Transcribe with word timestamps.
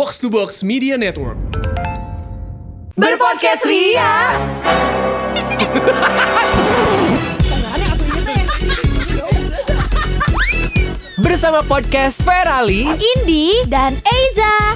Box 0.00 0.16
to 0.16 0.32
Box 0.32 0.64
Media 0.64 0.96
Network. 0.96 1.36
Berpodcast 2.96 3.68
Ria. 3.68 4.32
Bersama 11.20 11.60
podcast 11.68 12.24
Ferali 12.24 12.88
Indi 12.88 13.60
dan 13.68 13.92
Eiza. 14.00 14.72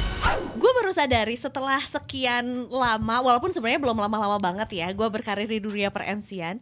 gue 0.61 0.73
baru 0.77 0.93
sadari 0.93 1.41
setelah 1.41 1.81
sekian 1.81 2.69
lama 2.69 3.25
walaupun 3.25 3.49
sebenarnya 3.49 3.81
belum 3.81 3.97
lama-lama 4.05 4.37
banget 4.37 4.85
ya 4.85 4.93
gue 4.93 5.09
berkarir 5.09 5.49
di 5.49 5.57
dunia 5.57 5.89
per 5.89 6.05
MC-an 6.05 6.61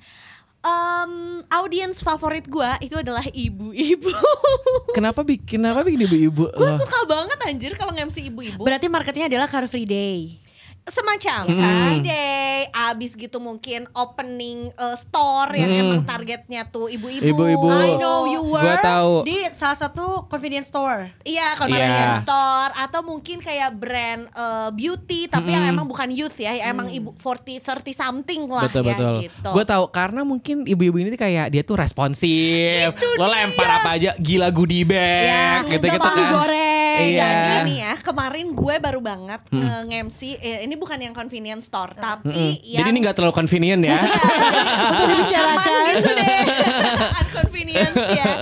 em, 0.62 1.12
audiens 1.48 1.98
favorit 1.98 2.46
gue 2.46 2.70
itu 2.80 2.94
adalah 2.94 3.22
ibu-ibu 3.26 4.10
Kenapa 4.96 5.22
bikin 5.22 5.62
kenapa 5.62 5.82
bikin 5.82 6.04
ibu-ibu? 6.04 6.50
gue 6.50 6.70
suka 6.76 7.06
banget 7.06 7.38
anjir 7.46 7.72
kalau 7.74 7.92
nge-MC 7.92 8.28
ibu-ibu 8.28 8.60
Berarti 8.60 8.86
marketnya 8.86 9.26
adalah 9.26 9.48
Car 9.48 9.64
Free 9.66 9.86
Day. 9.86 10.41
Semacam 10.84 11.40
Hmm. 11.44 11.58
Friday 11.58 12.50
abis 12.68 13.14
gitu 13.14 13.38
mungkin 13.38 13.86
opening 13.92 14.74
uh, 14.74 14.94
store 14.94 15.54
yang 15.54 15.68
Hmm. 15.68 15.82
emang 15.84 16.00
targetnya 16.02 16.66
tuh 16.66 16.88
ibu-ibu 16.88 17.22
Ibu-ibu. 17.24 17.66
I 17.68 17.94
know 17.94 18.26
you 18.26 18.42
were 18.44 18.58
Gua 18.60 18.76
tahu. 18.78 19.14
di 19.22 19.46
salah 19.50 19.76
satu 19.76 20.26
convenience 20.26 20.68
store. 20.68 21.14
Iya, 21.22 21.54
convenience 21.56 21.94
Iya. 22.12 22.22
store 22.22 22.72
atau 22.76 23.00
mungkin 23.00 23.38
kayak 23.38 23.70
brand 23.72 24.26
uh, 24.32 24.70
beauty 24.70 25.26
tapi 25.26 25.50
yang 25.50 25.68
emang 25.68 25.86
bukan 25.86 26.08
youth 26.08 26.34
ya, 26.36 26.52
yang 26.52 26.72
emang 26.72 26.88
Mm. 26.88 26.98
ibu 26.98 27.08
40 27.14 27.58
30 27.58 27.92
something 27.92 28.46
lah 28.46 28.64
betul 28.64 28.82
ya 28.82 28.90
betul. 28.90 29.14
gitu. 29.22 29.50
Gue 29.50 29.64
tahu 29.64 29.84
karena 29.88 30.20
mungkin 30.22 30.56
ibu-ibu 30.64 30.96
ini 30.98 31.14
kayak 31.14 31.46
dia 31.48 31.62
tuh 31.62 31.76
responsif. 31.76 32.90
Itu 32.92 33.08
Lo 33.14 33.26
lempar 33.26 33.68
apa 33.76 33.94
aja 33.94 34.16
gila 34.16 34.50
goodie 34.50 34.82
bag 34.82 35.24
Ya, 35.24 35.50
gitu-gitu 35.68 35.98
tahu 36.00 36.16
kan. 36.16 36.30
goreng. 36.32 36.61
Iya. 36.92 37.26
Jadi 37.26 37.58
nih 37.68 37.78
ya, 37.80 37.94
kemarin 38.04 38.46
gue 38.52 38.74
baru 38.76 39.00
banget 39.00 39.40
uh, 39.52 39.82
nge-MC 39.88 40.20
eh, 40.40 40.60
ini 40.66 40.74
bukan 40.76 40.98
yang 41.00 41.14
convenience 41.16 41.66
store 41.70 41.96
tapi 41.96 42.28
Mm-mm. 42.28 42.52
yang 42.64 42.84
Jadi 42.84 42.88
ini 42.92 42.98
gak 43.04 43.16
terlalu 43.16 43.34
convenient 43.34 43.82
ya. 43.82 44.00
Itu 44.92 45.04
dibicarakan 45.08 45.72
gitu 45.96 46.10
deh 46.12 46.36
Unconvenience 47.20 48.04
ya 48.12 48.32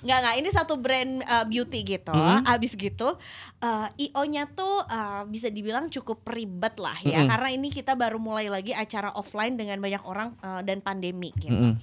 Nggak, 0.00 0.18
nggak, 0.24 0.34
ini 0.40 0.48
satu 0.48 0.80
brand 0.80 1.20
uh, 1.28 1.44
beauty 1.44 1.84
gitu 1.84 2.16
Abis 2.48 2.72
gitu 2.72 3.20
uh, 3.60 3.86
IO-nya 4.00 4.48
tuh 4.48 4.80
uh, 4.88 5.28
bisa 5.28 5.52
dibilang 5.52 5.92
cukup 5.92 6.24
ribet 6.24 6.80
lah 6.80 6.96
ya 7.04 7.20
Mm-mm. 7.20 7.28
Karena 7.28 7.48
ini 7.52 7.68
kita 7.68 7.92
baru 7.92 8.16
mulai 8.16 8.48
lagi 8.48 8.72
acara 8.72 9.12
offline 9.12 9.60
dengan 9.60 9.76
banyak 9.76 10.00
orang 10.08 10.32
uh, 10.40 10.64
dan 10.64 10.80
pandemi 10.80 11.36
gitu 11.36 11.52
Mm-mm. 11.52 11.76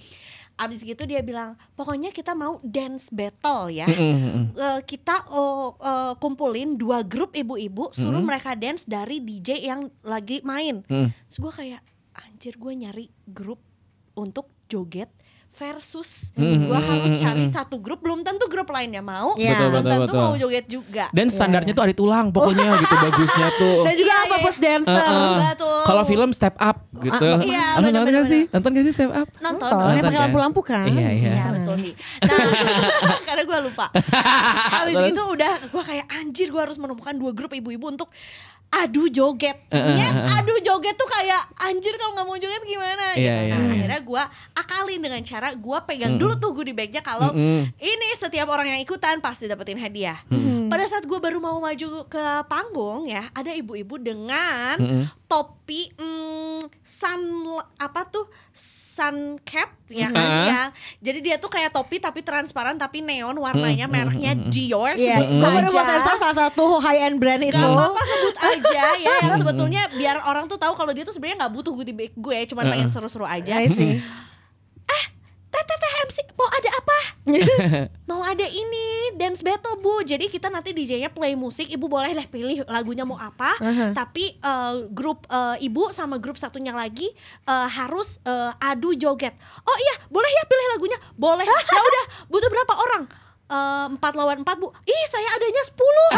Abis 0.58 0.82
gitu 0.82 1.06
dia 1.06 1.22
bilang, 1.22 1.54
pokoknya 1.78 2.10
kita 2.10 2.34
mau 2.34 2.58
dance 2.66 3.14
battle 3.14 3.70
ya 3.70 3.86
Mm-mm. 3.86 4.58
Eh, 4.58 4.82
Kita 4.82 5.30
oh, 5.30 5.78
eh, 5.78 6.14
kumpulin 6.18 6.74
dua 6.74 7.06
grup 7.06 7.38
ibu-ibu 7.38 7.94
Suruh 7.94 8.26
mereka 8.26 8.58
dance 8.58 8.90
dari 8.90 9.22
DJ 9.22 9.62
yang 9.62 9.86
lagi 10.02 10.42
main 10.42 10.82
Mm. 10.90 11.14
Terus 11.30 11.38
gue 11.38 11.54
kayak 11.54 11.82
anjir 12.18 12.58
gue 12.58 12.74
nyari 12.74 13.06
grup 13.30 13.62
untuk 14.18 14.50
joget 14.66 15.14
versus 15.58 16.30
Hmm, 16.38 16.70
gue 16.70 16.78
hmm, 16.78 16.86
harus 16.88 17.12
hmm, 17.18 17.22
cari 17.22 17.46
hmm. 17.50 17.54
satu 17.54 17.82
grup 17.82 18.00
belum 18.00 18.22
tentu 18.22 18.46
grup 18.46 18.70
lainnya 18.70 19.02
mau 19.02 19.34
Iya. 19.34 19.58
belum 19.58 19.82
Betul, 19.82 19.90
tentu 19.90 20.04
betul, 20.06 20.22
mau 20.22 20.32
betul. 20.32 20.42
joget 20.46 20.66
juga 20.70 21.06
Dan 21.10 21.28
standarnya 21.28 21.74
tuh 21.74 21.84
ada 21.84 21.96
tulang 21.98 22.30
pokoknya 22.30 22.78
gitu 22.78 22.96
bagusnya 22.96 23.48
tuh. 23.58 23.78
Dan 23.84 23.96
juga 23.98 24.14
Iya, 24.14 24.24
apa 24.24 24.36
iya, 24.38 24.44
plus 24.46 24.58
dancer. 24.62 25.02
Heeh. 25.02 25.38
Betul. 25.52 25.82
Kalau 25.84 26.04
film 26.06 26.30
step 26.32 26.56
up 26.62 26.78
gitu. 26.96 27.30
iya, 27.44 27.66
Lo 27.76 27.82
bener, 27.82 27.92
nonton 27.92 28.06
bener, 28.06 28.22
gak 28.22 28.26
sih? 28.30 28.44
Nonton 28.54 28.70
gak 28.72 28.86
sih 28.86 28.94
step 28.94 29.12
up? 29.12 29.28
nonton 29.42 29.68
Nonton, 29.68 29.90
pakai 29.98 30.02
kan? 30.06 30.22
lampu-lampu 30.30 30.62
kan? 30.62 30.88
Iya, 30.88 31.10
iya. 31.10 31.32
Iya 31.34 31.46
betul 31.58 31.76
nih. 31.82 31.94
Nah, 32.22 32.38
karena 33.28 33.44
gue 33.44 33.60
lupa. 33.66 33.86
Habis 34.78 34.98
itu 35.10 35.22
udah 35.26 35.54
gue 35.66 35.84
kayak 35.84 36.06
anjir 36.14 36.48
gue 36.48 36.62
harus 36.62 36.78
menemukan 36.78 37.18
dua 37.18 37.32
grup 37.34 37.52
ibu-ibu 37.52 37.86
untuk 37.90 38.10
adu 38.68 39.08
joget. 39.08 39.58
Nyet, 39.72 40.16
eh, 40.16 40.28
eh. 40.28 40.38
adu 40.38 40.54
joget 40.60 40.96
tuh 41.00 41.08
kayak 41.08 41.42
anjir 41.58 41.96
kalau 41.96 42.14
nggak 42.20 42.28
mau 42.28 42.38
joget 42.38 42.64
gimana 42.64 43.06
Iya, 43.16 43.36
gitu. 43.48 43.54
Nah, 43.56 43.60
iya. 43.64 43.72
akhirnya 43.74 44.00
gue 44.04 44.24
akalin 44.54 45.00
dengan 45.02 45.22
cara 45.24 45.50
gue 45.56 45.78
pegang 45.88 46.16
dulu 46.20 46.34
tuh 46.36 46.52
goodie 46.52 46.76
bagnya 46.76 47.00
kalau 47.00 47.32
Mm-mm. 47.32 47.72
ini 47.80 48.08
setiap 48.14 48.48
orang 48.52 48.76
yang 48.76 48.80
ikutan 48.84 49.24
pasti 49.24 49.48
dapetin 49.48 49.80
hadiah. 49.80 50.20
Pada 50.68 50.84
saat 50.84 51.08
gue 51.08 51.16
baru 51.16 51.40
mau 51.40 51.58
maju 51.64 52.06
ke 52.12 52.24
panggung 52.52 53.08
ya, 53.08 53.24
ada 53.32 53.56
ibu-ibu 53.56 53.96
dengan 53.98 54.76
Mm-mm. 54.76 55.04
Topi 55.28 55.92
mm, 55.92 56.72
sun 56.82 57.22
apa 57.76 58.08
tuh 58.08 58.24
sun 58.52 59.36
cap 59.44 59.76
ya 59.88 60.08
kan 60.08 60.24
Ah. 60.24 60.46
ya. 60.48 60.64
Jadi 61.04 61.20
dia 61.22 61.36
tuh 61.36 61.48
kayak 61.48 61.70
topi 61.70 62.00
tapi 62.00 62.24
transparan 62.24 62.76
tapi 62.76 63.00
neon 63.00 63.36
warnanya 63.36 63.86
mereknya 63.86 64.34
Dior 64.34 64.96
Iya, 64.96 65.28
sebut 65.28 65.68
gue 65.68 65.76
mau 65.76 65.84
saja. 65.84 66.16
salah 66.16 66.36
satu 66.48 66.80
high 66.80 67.04
end 67.04 67.20
brand 67.20 67.44
itu. 67.44 67.54
Gak 67.54 67.68
apa-apa 67.68 68.02
sebut 68.02 68.36
aja 68.40 68.84
ya 68.98 69.16
yang 69.22 69.36
sebetulnya 69.36 69.82
biar 69.92 70.24
orang 70.24 70.48
tuh 70.48 70.56
tahu 70.56 70.74
kalau 70.74 70.96
dia 70.96 71.04
tuh 71.04 71.12
sebenarnya 71.12 71.44
nggak 71.44 71.54
butuh 71.54 71.74
bag 71.92 72.12
gue 72.16 72.38
cuman 72.48 72.64
pengen 72.68 72.88
seru-seru 72.88 73.28
aja. 73.28 73.60
I 73.60 73.68
see. 75.58 75.66
Teteh 75.68 75.78
teh 75.78 75.92
MC 76.06 76.18
mau 76.38 76.48
ada 76.48 76.70
apa? 76.70 76.98
mau 78.10 78.22
ada 78.22 78.46
ini 78.46 79.18
dance 79.18 79.42
battle 79.42 79.82
bu. 79.82 80.06
Jadi 80.06 80.30
kita 80.30 80.54
nanti 80.54 80.72
DJ-nya 80.72 81.10
play 81.10 81.34
musik. 81.34 81.66
Ibu 81.66 81.90
boleh 81.90 82.14
lah 82.14 82.26
pilih 82.30 82.62
lagunya 82.70 83.04
mau 83.04 83.18
apa. 83.18 83.58
Tapi 83.94 84.38
eh, 84.38 84.74
grup 84.94 85.26
eh, 85.28 85.66
ibu 85.66 85.90
sama 85.90 86.22
grup 86.22 86.38
satunya 86.38 86.72
lagi 86.72 87.10
eh, 87.48 87.68
harus 87.74 88.22
eh, 88.24 88.52
adu 88.62 88.94
joget. 88.94 89.34
Oh 89.66 89.78
iya 89.78 89.96
boleh 90.14 90.30
ya 90.30 90.44
pilih 90.46 90.68
lagunya. 90.78 90.98
Boleh. 91.18 91.46
ya 91.76 91.80
udah 91.82 92.06
butuh 92.30 92.50
berapa 92.54 92.74
orang? 92.78 93.04
Eh, 93.48 93.86
empat 93.88 94.12
lawan 94.20 94.44
empat 94.44 94.60
bu. 94.60 94.68
Ih 94.84 95.06
saya 95.08 95.24
adanya 95.40 95.64
sepuluh. 95.64 96.10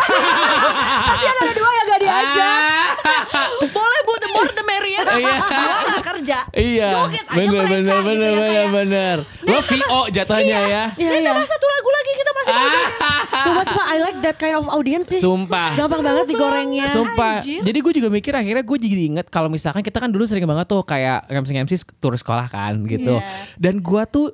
Pasti 1.13 1.25
ada 1.29 1.53
dua 1.53 1.69
yang 1.77 1.85
gak 1.85 2.01
diajak. 2.01 2.93
boleh 3.77 3.99
bu 4.01 4.13
the 4.17 4.29
more 4.33 4.49
the 4.49 4.65
merrier. 4.65 5.05
Iya. 5.19 5.35
Gua 5.37 5.77
gak 5.93 6.05
kerja. 6.09 6.37
Iya. 6.57 6.89
Joget 6.89 7.25
aja 7.29 7.37
bener, 7.37 7.61
mereka 7.61 7.69
bener, 7.69 7.85
gitu 7.85 8.07
bener, 8.09 8.33
ya, 8.33 8.33
bener, 8.33 8.49
kayak, 8.49 8.69
bener. 8.73 9.17
Lo 9.45 9.59
VO 9.61 10.01
jatuhnya 10.09 10.57
ya. 10.57 10.83
Iya, 10.97 11.09
Nih 11.13 11.19
iya. 11.21 11.27
tambah 11.29 11.45
satu 11.45 11.65
lagu 11.69 11.89
lagi 11.93 12.11
kita 12.17 12.31
masih 12.33 12.53
joget. 12.57 12.85
Sumpah, 12.89 13.63
sumpah, 13.69 13.85
I 13.85 13.97
like 14.01 14.19
that 14.25 14.37
kind 14.41 14.55
of 14.57 14.65
audience 14.65 15.05
sih. 15.13 15.21
Sumpah. 15.21 15.77
Gampang 15.77 16.01
banget 16.01 16.25
digorengnya. 16.33 16.89
Sumpah. 16.89 17.45
Anjir. 17.45 17.61
Jadi 17.61 17.77
gue 17.77 17.93
juga 17.93 18.09
mikir 18.09 18.33
akhirnya 18.33 18.65
gue 18.65 18.77
jadi 18.81 19.03
inget 19.05 19.27
kalau 19.29 19.53
misalkan 19.53 19.85
kita 19.85 20.01
kan 20.01 20.09
dulu 20.09 20.25
sering 20.25 20.49
banget 20.49 20.65
tuh 20.65 20.81
kayak 20.81 21.29
MC-MC 21.29 21.85
tur 22.01 22.17
sekolah 22.17 22.49
kan 22.49 22.73
gitu. 22.89 23.21
Iya. 23.21 23.53
Dan 23.61 23.85
gue 23.85 24.01
tuh 24.09 24.33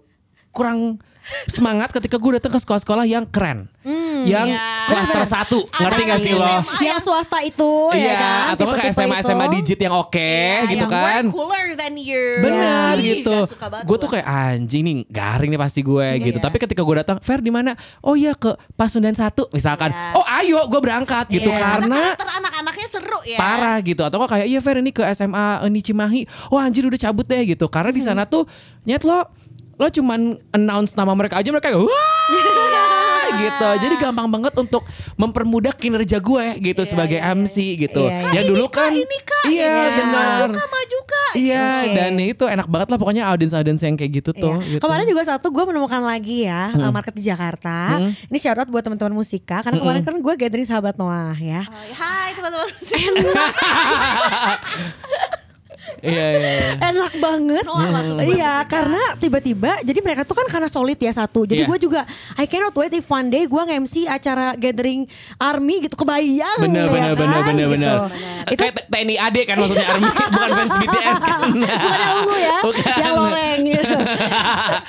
kurang 0.56 1.04
semangat 1.46 1.90
ketika 1.92 2.16
gue 2.16 2.32
datang 2.36 2.52
ke 2.52 2.60
sekolah-sekolah 2.60 3.04
yang 3.04 3.26
keren. 3.26 3.70
yang 4.26 4.50
Iya. 4.50 4.90
klaster 4.90 5.22
satu. 5.24 5.60
Ngerti 5.70 6.02
gak 6.04 6.20
sih 6.20 6.34
lo? 6.34 6.50
Yang 6.80 7.00
swasta 7.00 7.38
itu 7.40 7.94
ya 7.94 7.98
Iya, 8.00 8.14
kan? 8.16 8.42
atau 8.50 8.66
Tipe-tipe 8.66 8.90
SMA 8.92 9.16
itu. 9.16 9.26
SMA 9.28 9.46
digit 9.52 9.80
yang 9.80 9.94
oke 9.96 10.18
Iya, 10.18 10.66
gitu 10.66 10.82
yang 10.82 10.90
kan. 10.90 11.24
Cooler 11.30 11.68
than 11.76 11.94
you. 11.96 12.42
Bener 12.42 12.98
Ih, 12.98 13.22
gitu. 13.22 13.46
Gue 13.86 13.98
tuh 14.00 14.10
kayak 14.10 14.26
anjing 14.26 14.82
nih 14.82 14.96
garing 15.06 15.50
nih 15.52 15.60
pasti 15.60 15.80
gue 15.80 16.08
gitu. 16.20 16.34
iya. 16.34 16.42
Tapi 16.42 16.58
ketika 16.58 16.82
gue 16.82 16.96
datang, 16.98 17.18
Fer 17.20 17.38
di 17.38 17.50
mana? 17.50 17.78
Oh 18.00 18.14
iya 18.14 18.34
ke 18.34 18.50
Pasundan 18.74 19.14
satu 19.14 19.46
misalkan. 19.52 19.94
Iya. 19.94 20.18
Oh 20.18 20.26
ayo 20.26 20.66
gue 20.66 20.80
berangkat 20.80 21.30
gitu 21.30 21.48
Iya. 21.48 21.62
karena 21.62 22.00
karakter 22.10 22.30
anak-anaknya 22.36 22.88
seru 22.90 23.20
ya. 23.24 23.38
parah 23.38 23.78
gitu 23.80 24.02
atau 24.02 24.18
kok 24.18 24.30
kayak 24.32 24.48
iya 24.48 24.58
Fer 24.58 24.78
ini 24.78 24.90
ke 24.90 25.06
SMA 25.08 25.46
ini 25.64 25.80
Cimahi 25.80 26.22
wah 26.50 26.66
anjir 26.66 26.82
udah 26.84 26.98
cabut 27.00 27.24
deh 27.24 27.46
gitu 27.46 27.66
karena 27.68 27.90
di 27.90 28.02
sana 28.02 28.26
tuh 28.26 28.50
nyet 28.82 29.02
lo 29.02 29.30
lo 29.76 29.86
cuman 29.90 30.38
announce 30.50 30.94
nama 30.94 31.12
mereka 31.12 31.38
aja 31.38 31.50
mereka 31.50 31.68
kayak 31.68 31.78
wah 31.80 32.14
gitu 33.36 33.68
jadi 33.82 33.96
gampang 34.00 34.28
banget 34.30 34.54
untuk 34.56 34.82
mempermudah 35.16 35.72
kinerja 35.72 36.18
gue 36.18 36.46
gitu 36.64 36.82
sebagai 36.84 37.20
MC 37.20 37.76
gitu 37.78 38.06
Iya, 38.06 38.18
iya. 38.22 38.32
yang 38.32 38.44
dulu 38.48 38.66
kan 38.70 38.96
ini 38.96 39.18
kak. 39.20 39.44
iya 39.46 39.74
benar 39.94 40.48
Maju 40.48 40.56
kak, 40.56 40.68
maju 40.70 40.98
kak. 41.04 41.32
iya 41.36 41.68
dan 41.92 42.12
itu 42.16 42.46
enak 42.46 42.66
banget 42.66 42.88
lah 42.88 42.96
pokoknya 42.96 43.28
audiens 43.28 43.52
audiens 43.52 43.82
yang 43.82 43.94
kayak 43.94 44.12
gitu 44.16 44.30
tuh 44.32 44.56
Iya. 44.56 44.78
gitu. 44.78 44.82
Kemarin 44.82 45.06
juga 45.06 45.22
satu 45.26 45.52
gue 45.52 45.64
menemukan 45.66 46.00
lagi 46.00 46.48
ya 46.48 46.72
uh, 46.72 46.90
market 46.90 47.12
di 47.12 47.22
Jakarta. 47.22 48.00
Hmm. 48.00 48.10
Ini 48.16 48.38
shout 48.40 48.56
out 48.56 48.70
buat 48.70 48.82
teman-teman 48.82 49.12
musika 49.12 49.60
karena 49.60 49.76
kemarin 49.78 50.02
kan 50.02 50.16
gue 50.16 50.34
gathering 50.38 50.64
sahabat 50.64 50.96
Noah 50.96 51.36
ya. 51.36 51.68
Oh, 51.68 51.76
Hai 51.92 52.32
teman-teman. 52.32 52.72
iya 52.72 53.12
iya 55.98 56.26
iya. 56.32 56.52
Enak 56.86 57.14
banget. 57.16 57.64
Langsung 57.64 58.18
Iya, 58.18 58.64
karena 58.66 59.02
tiba-tiba 59.16 59.80
jadi 59.80 60.00
mereka 60.00 60.22
tuh 60.22 60.34
kan 60.34 60.48
karena 60.48 60.66
solid 60.66 60.98
ya 60.98 61.12
satu. 61.12 61.44
Jadi 61.44 61.62
Iya. 61.62 61.68
gue 61.68 61.80
juga 61.80 62.02
I 62.34 62.46
cannot 62.46 62.74
wait 62.74 62.92
if 62.92 63.06
one 63.06 63.28
day 63.28 63.46
gue 63.46 63.62
nge-MC 63.62 64.06
acara 64.06 64.54
gathering 64.54 65.06
army 65.36 65.82
gitu 65.82 65.96
kebayang 65.96 66.58
bener 66.62 66.86
ya 66.86 66.92
bener 66.92 67.12
kan? 67.12 67.16
bener 67.16 67.42
bener 67.46 67.66
Gitu. 67.66 67.74
bener 67.74 67.96
Itu 68.48 68.62
kayak 68.62 68.76
TNI 68.88 69.16
AD 69.18 69.38
kan 69.44 69.56
maksudnya 69.58 69.88
Army 69.88 70.06
bukan 70.34 70.50
fans 70.52 70.76
BTS 70.76 71.20
kan 71.20 71.40
bukan 71.84 72.00
yang 72.00 72.14
ungu 72.16 72.36
ya, 72.38 72.58
Bukan. 72.62 72.96
yang 72.96 73.14
loreng 73.14 73.60
gitu. 73.66 73.96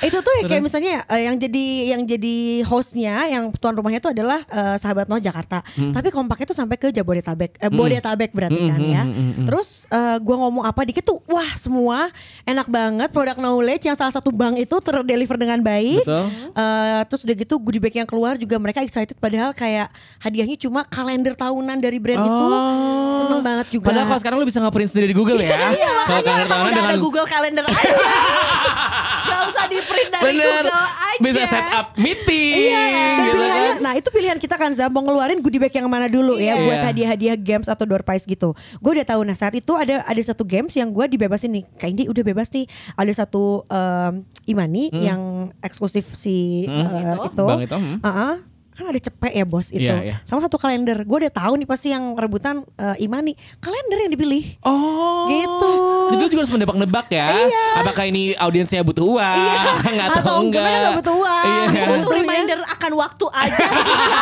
itu 0.07 0.17
tuh 0.21 0.33
ya 0.39 0.43
kayak 0.47 0.63
misalnya 0.63 1.03
eh, 1.09 1.21
yang 1.27 1.35
jadi 1.37 1.65
yang 1.95 2.01
jadi 2.03 2.35
hostnya 2.65 3.27
yang 3.29 3.49
tuan 3.55 3.73
rumahnya 3.75 3.99
itu 3.99 4.11
adalah 4.11 4.41
eh, 4.47 4.75
sahabat 4.79 5.07
Noah 5.09 5.21
Jakarta. 5.23 5.61
Tapi 5.75 6.07
kompaknya 6.11 6.45
tuh 6.49 6.57
sampai 6.57 6.77
ke 6.79 6.89
Jabodetabek 6.93 7.57
eh, 7.59 7.71
Bodetabek 7.71 8.31
berarti 8.33 8.61
kan 8.69 8.81
ya. 8.81 9.03
terus 9.47 9.85
eh, 9.89 10.17
gua 10.21 10.35
ngomong 10.47 10.63
apa 10.65 10.81
dikit 10.87 11.03
tuh 11.03 11.19
wah 11.27 11.47
semua 11.55 12.09
enak 12.43 12.67
banget 12.67 13.09
produk 13.11 13.37
knowledge 13.37 13.83
yang 13.87 13.95
salah 13.97 14.13
satu 14.13 14.29
bank 14.33 14.59
itu 14.59 14.75
terdeliver 14.81 15.37
dengan 15.39 15.59
baik. 15.61 16.03
Betul. 16.03 16.25
Eh, 16.53 17.01
terus 17.09 17.21
udah 17.23 17.35
gitu 17.35 17.55
goodie 17.59 17.81
bag 17.81 17.95
yang 17.97 18.09
keluar 18.09 18.35
juga 18.39 18.55
mereka 18.57 18.83
excited 18.83 19.17
padahal 19.17 19.51
kayak 19.51 19.91
hadiahnya 20.21 20.57
cuma 20.59 20.85
kalender 20.87 21.33
tahunan 21.33 21.77
dari 21.79 21.97
brand 21.97 22.23
itu. 22.23 22.47
Oh. 22.47 23.13
seneng 23.17 23.41
banget 23.41 23.67
juga. 23.71 23.87
Padahal 23.89 24.05
kalau 24.07 24.19
sekarang 24.19 24.37
lu 24.43 24.47
bisa 24.47 24.59
nge-print 24.61 24.89
sendiri 24.91 25.07
di 25.11 25.15
Google 25.17 25.39
ya. 25.41 25.73
Kalau 26.05 26.21
kalender 26.21 26.47
tahunan 26.49 26.71
dengan 26.75 26.91
ada 26.91 26.99
Google 26.99 27.27
Calendar 27.27 27.63
aja. 27.65 27.77
Gak 29.37 29.47
usah 29.47 29.65
di 29.65 29.77
print 29.79 30.09
dari 30.09 30.23
Bener. 30.33 30.63
Google 30.65 30.81
aja. 30.81 31.19
Bisa 31.19 31.41
set 31.45 31.67
up 31.71 31.87
meeting 31.95 32.53
Iya, 32.67 32.83
gitu 33.23 33.37
kan. 33.39 33.73
nah 33.79 33.93
itu 33.93 34.09
pilihan 34.09 34.37
kita 34.37 34.53
kan 34.53 34.69
Zam 34.71 34.89
mau 34.89 35.01
ngeluarin 35.01 35.37
goodie 35.37 35.57
bag 35.57 35.69
yang 35.71 35.85
mana 35.85 36.05
dulu 36.05 36.35
ya 36.35 36.53
Iya. 36.53 36.63
buat 36.63 36.79
hadiah-hadiah 36.83 37.35
games 37.35 37.65
atau 37.65 37.83
door 37.83 38.01
prize 38.01 38.23
gitu. 38.23 38.51
Gue 38.77 38.91
udah 38.93 39.05
tahu 39.07 39.21
nah 39.21 39.33
saat 39.33 39.53
itu 39.53 39.73
ada 39.73 40.01
ada 40.01 40.21
satu 40.23 40.41
games 40.41 40.73
yang 40.73 40.89
gue 40.89 41.05
dibebasin 41.07 41.51
nih. 41.51 41.63
Kayak 41.75 41.91
ini 41.93 42.03
udah 42.07 42.23
bebas 42.23 42.49
nih. 42.49 42.65
Ada 42.93 43.23
satu 43.23 43.61
em, 43.67 44.13
Imani 44.45 44.89
yang 44.91 45.21
eksklusif 45.59 46.09
si 46.11 46.65
eh, 46.65 47.15
itu. 47.19 47.45
Bang 47.45 47.61
itu, 47.61 47.73
hmm. 47.73 47.97
Uh-uh. 48.01 48.35
kan 48.77 48.85
ada 48.85 49.01
cepet 49.01 49.31
ya 49.33 49.41
bos 49.41 49.73
itu. 49.73 49.81
Iya, 49.81 49.97
iya. 50.05 50.15
Sama 50.21 50.37
satu 50.37 50.61
kalender. 50.61 51.01
Gue 51.01 51.25
udah 51.25 51.33
tahu 51.33 51.57
nih 51.57 51.65
pasti 51.65 51.89
yang 51.89 52.13
rebutan 52.13 52.61
eh, 52.77 53.01
Imani. 53.01 53.33
Kalender 53.57 54.05
yang 54.05 54.11
dipilih. 54.13 54.45
Oh. 54.61 55.25
Gitu. 55.25 55.66
Juga 56.37 56.45
harus 56.45 56.53
menebak-nebak 56.53 57.07
ya. 57.09 57.33
Apakah 57.75 58.05
ini 58.05 58.37
audiensnya 58.37 58.85
butuh 58.85 59.09
uang? 59.09 59.81
Nggak 59.89 60.07
Atau 60.07 60.21
tahu 60.21 60.37
enggak, 60.45 60.69
nggak 60.69 60.93
butuh 61.01 61.15
uang. 61.17 61.43
Iya. 61.43 61.65
Itu 61.65 61.73
tuh 61.73 61.97
Tentunya. 61.97 62.17
reminder 62.21 62.59
akan 62.67 62.91
waktu 62.93 63.25
aja 63.33 63.57
sih 63.57 63.65
ya, 63.65 63.69
gitu 63.73 64.05
ya. 64.05 64.21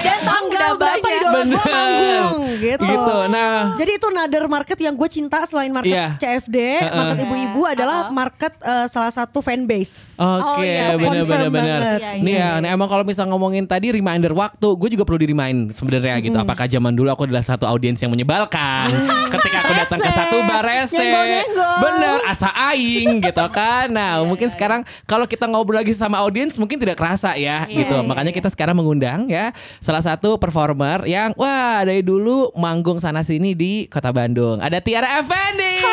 Dan 0.06 0.18
tanggal 0.20 0.70
berapa 0.74 1.06
idola 1.08 1.30
gue 1.30 1.38
Bener. 1.46 1.62
manggung 1.62 2.42
gitu. 2.58 2.82
Gitu. 2.82 3.14
Nah, 3.30 3.54
Jadi 3.72 3.90
itu 3.92 4.06
another 4.08 4.44
market 4.46 4.78
yang 4.80 4.94
gue 4.94 5.08
cinta 5.08 5.38
selain 5.44 5.70
market 5.70 5.94
Iya. 5.94 6.06
CFD, 6.16 6.56
market 6.90 7.18
ibu-ibu 7.22 7.60
adalah 7.64 8.10
market 8.10 8.52
eh, 8.60 8.86
salah 8.86 9.10
satu 9.10 9.38
fanbase. 9.38 10.18
Oke, 10.18 10.42
Oh, 10.42 10.58
iya, 10.58 10.90
benar 10.92 11.22
confirm 11.22 11.22
benar 11.22 11.48
benar. 11.48 11.78
banget. 11.78 12.00
Iya, 12.00 12.10
Nih 12.20 12.34
ya, 12.36 12.50
nah 12.58 12.68
emang 12.68 12.88
kalau 12.88 13.04
misal 13.04 13.24
ngomongin 13.26 13.62
tadi 13.64 13.90
reminder 13.90 14.32
waktu, 14.32 14.66
gue 14.66 14.88
juga 14.90 15.04
perlu 15.04 15.18
di 15.18 15.28
remind 15.28 15.70
sebenarnya 15.72 16.18
gitu. 16.20 16.34
Apakah 16.34 16.66
zaman 16.66 16.90
dulu 16.90 17.06
aku 17.08 17.22
adalah 17.24 17.42
satu 17.42 17.62
audiens 17.64 17.96
yang 17.96 18.10
menyebalkan 18.10 18.90
ketika 19.30 19.56
aku 19.62 19.72
datang 19.76 20.00
ke 20.00 20.10
satu 20.10 20.36
bar 20.42 20.66
rese. 20.80 20.96
Nyenggol-nyenggol. 20.96 21.76
Bener, 21.84 22.16
asa 22.24 22.48
aing 22.72 23.20
gitu 23.20 23.46
kan. 23.52 23.86
Nah, 23.92 24.24
mungkin 24.24 24.48
sekarang 24.48 24.80
kalau 25.04 25.28
kita 25.28 25.44
ngobrol 25.44 25.80
lagi 25.80 25.92
sama 25.92 26.20
audiens 26.24 26.56
mungkin 26.56 26.80
tidak 26.80 26.96
kerasa 26.96 27.36
ya 27.36 27.68
gitu. 27.68 28.00
Makanya 28.00 28.32
kita 28.32 28.48
sekarang 28.48 28.76
mengundang 28.76 29.28
ya 29.28 29.52
salah 29.78 30.00
satu 30.00 30.40
performer 30.40 31.04
yang 31.04 31.36
wah 31.36 31.84
dari 31.84 32.00
dulu 32.00 32.50
manggung 32.56 32.96
sana 32.96 33.20
sini 33.20 33.52
di 33.52 33.84
Kota 33.86 34.10
Bandung. 34.10 34.58
Ada 34.60 34.80
Tiara 34.80 35.20
Effendi. 35.20 35.84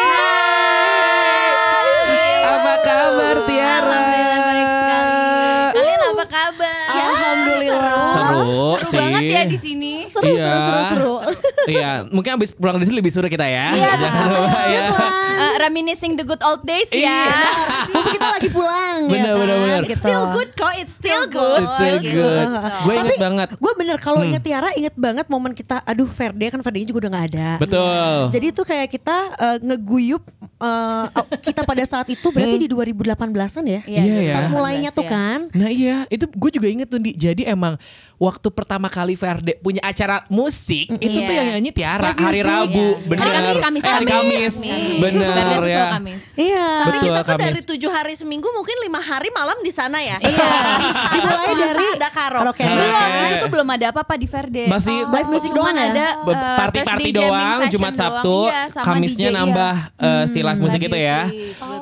Apa 2.48 2.74
kabar 2.82 3.36
Tiara? 3.46 3.86
Alhamdulillah 3.88 4.40
baik 4.40 4.68
sekali. 4.72 5.12
Kalian 5.76 6.02
apa 6.02 6.26
kabar? 6.26 6.88
Alhamdulillah. 6.88 8.14
Seru, 8.16 8.42
Seru 8.80 8.88
sih. 8.88 8.98
banget 8.98 9.22
ya 9.28 9.42
di 9.46 9.58
sini. 9.60 9.94
Seru, 10.18 10.34
Iya. 10.34 10.50
seru, 10.50 10.58
seru, 10.58 10.82
seru. 10.90 11.14
iya, 11.76 11.92
mungkin 12.06 12.32
abis 12.34 12.50
pulang 12.52 12.76
dari 12.76 12.86
sini 12.86 12.98
lebih 12.98 13.12
seru 13.12 13.28
kita 13.28 13.44
ya. 13.44 13.70
Iya, 13.70 13.90
Jangan 13.96 14.18
betul. 14.26 14.42
lupa 14.44 14.62
ya. 14.66 14.86
Eh, 15.38 15.54
reminiscing 15.60 16.14
the 16.14 16.24
good 16.24 16.42
old 16.42 16.62
days 16.64 16.90
Iya. 16.90 17.06
ya. 17.24 17.30
Mumpung 17.88 18.08
kita 18.10 18.28
lagi 18.32 18.50
pulang 18.50 18.98
Bener, 19.06 19.14
ya 19.16 19.30
kan? 19.30 19.40
bener, 19.40 19.58
bener. 19.60 19.82
Gitu. 19.86 20.00
Still 20.00 20.24
good 20.32 20.50
kok, 20.52 20.74
it's 20.76 20.94
still 20.96 21.24
good. 21.28 21.62
It's 21.62 21.76
so 21.76 21.86
gitu. 22.00 22.18
good. 22.18 22.48
Gue 22.82 22.94
inget 22.96 23.06
Tapi 23.08 23.22
banget. 23.22 23.48
gue 23.54 23.74
bener 23.76 23.98
kalau 23.98 24.20
Hmm. 24.20 24.30
inget 24.30 24.44
Tiara 24.44 24.70
inget 24.74 24.96
banget 24.96 25.26
momen 25.28 25.52
kita 25.52 25.80
aduh 25.82 26.08
Verde 26.08 26.46
kan 26.48 26.60
Verde 26.60 26.80
juga 26.84 27.00
udah 27.00 27.12
gak 27.12 27.26
ada. 27.30 27.50
Betul. 27.60 28.18
Jadi 28.32 28.46
itu 28.48 28.62
kayak 28.64 28.88
kita 28.90 29.18
eh, 29.36 29.58
ngeguyup 29.62 30.24
eh, 30.58 31.06
kita 31.44 31.62
pada 31.64 31.84
saat 31.84 32.08
itu 32.08 32.28
berarti 32.28 32.58
di 32.58 32.68
2018-an 32.68 33.64
ya. 33.64 33.82
Iya, 33.84 34.02
Iya, 34.02 34.18
ya. 34.18 34.34
Start 34.34 34.50
mulainya 34.50 34.90
tuh 34.90 35.04
ya. 35.04 35.12
kan. 35.12 35.40
Nah 35.52 35.70
iya, 35.70 35.98
itu 36.08 36.26
gue 36.26 36.52
juga 36.52 36.68
inget 36.68 36.88
tuh 36.88 36.98
Di. 36.98 37.14
Jadi 37.14 37.46
emang 37.46 37.78
waktu 38.18 38.48
pertama 38.50 38.88
kali 38.88 39.14
Verde 39.14 39.54
punya 39.58 39.82
acara 39.82 40.26
musik 40.28 40.90
itu 40.92 41.18
tuh 41.18 41.28
Iya. 41.28 41.38
yang 41.38 41.48
nyanyi 41.54 41.70
Tiara 41.70 42.10
Live 42.10 42.18
hari 42.18 42.40
music. 42.40 42.50
Rabu, 42.50 42.86
Iya. 42.88 43.06
bener. 43.06 43.22
Hari 43.22 43.32
Kamis, 43.32 43.62
Kamis, 43.62 43.82
Eh, 43.82 43.88
hari 43.88 44.06
Kamis. 44.06 44.18
Kamis, 44.18 44.56
Nih. 44.58 44.98
bener 44.98 45.30
Verde 45.30 45.70
ya. 45.70 45.86
Kamis. 45.94 46.22
Iya. 46.34 46.66
Tapi 46.68 46.90
Betul, 46.90 47.04
kita 47.04 47.20
tuh 47.20 47.32
Kamis. 47.32 47.46
dari 47.46 47.62
tujuh 47.64 47.92
hari 47.92 48.14
seminggu 48.14 48.48
mungkin 48.50 48.76
lima 48.80 49.00
hari 49.00 49.30
malam 49.30 49.58
di 49.60 49.70
sana 49.70 49.98
ya. 50.00 50.18
Iya. 50.18 50.50
Dimulai 51.14 51.46
Dimulai 51.46 51.68
dari 51.68 51.86
ada 51.94 52.10
karaoke. 52.10 52.42
karaoke. 52.58 52.64
Belum, 52.68 52.90
Oke. 52.90 53.22
itu 53.24 53.36
tuh 53.38 53.52
belum 53.52 53.68
ada 53.70 53.86
apa-apa 53.88 54.14
di 54.16 54.28
Verde. 54.28 54.64
Masih 54.68 54.98
Oh, 54.98 55.14
live 55.14 55.30
music 55.30 55.50
cuman 55.50 55.62
doang 55.64 55.78
ya? 55.78 55.86
ada 55.88 56.08
eh, 56.10 56.58
Party-party 56.58 57.10
doang, 57.12 57.60
Jumat 57.68 57.86
doang. 57.88 57.96
Sabtu, 57.96 58.38
Iya, 58.48 58.62
Kamisnya 58.78 59.18
DJ, 59.20 59.22
iya. 59.24 59.38
nambah 59.38 59.74
eh, 59.96 60.24
si 60.26 60.40
live 60.40 60.60
musik 60.60 60.80
live 60.80 60.90
itu 60.90 60.98
ya. 61.00 61.20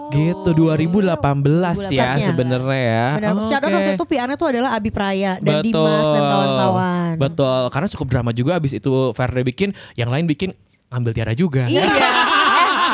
Gitu 0.08 0.50
2018 0.52 1.90
ya 1.90 2.16
sebenarnya 2.18 2.80
ya. 2.82 3.06
Oke. 3.32 3.64
waktu 3.66 3.92
itu 3.94 4.06
PR-nya 4.06 4.36
tuh 4.36 4.48
adalah 4.50 4.70
Abi 4.74 4.90
Praya 4.90 5.38
dan. 5.40 5.64
Dimas 5.66 6.06
dan 6.06 6.25
kawan-kawan. 6.28 7.14
Betul, 7.22 7.62
karena 7.70 7.88
cukup 7.92 8.08
drama 8.12 8.32
juga 8.34 8.52
abis 8.58 8.78
itu 8.78 8.94
Verde 9.14 9.42
bikin, 9.46 9.70
yang 9.96 10.10
lain 10.10 10.26
bikin 10.26 10.52
ambil 10.90 11.12
Tiara 11.14 11.34
juga. 11.36 11.66
Iya. 11.68 11.86
Eh, 11.86 11.90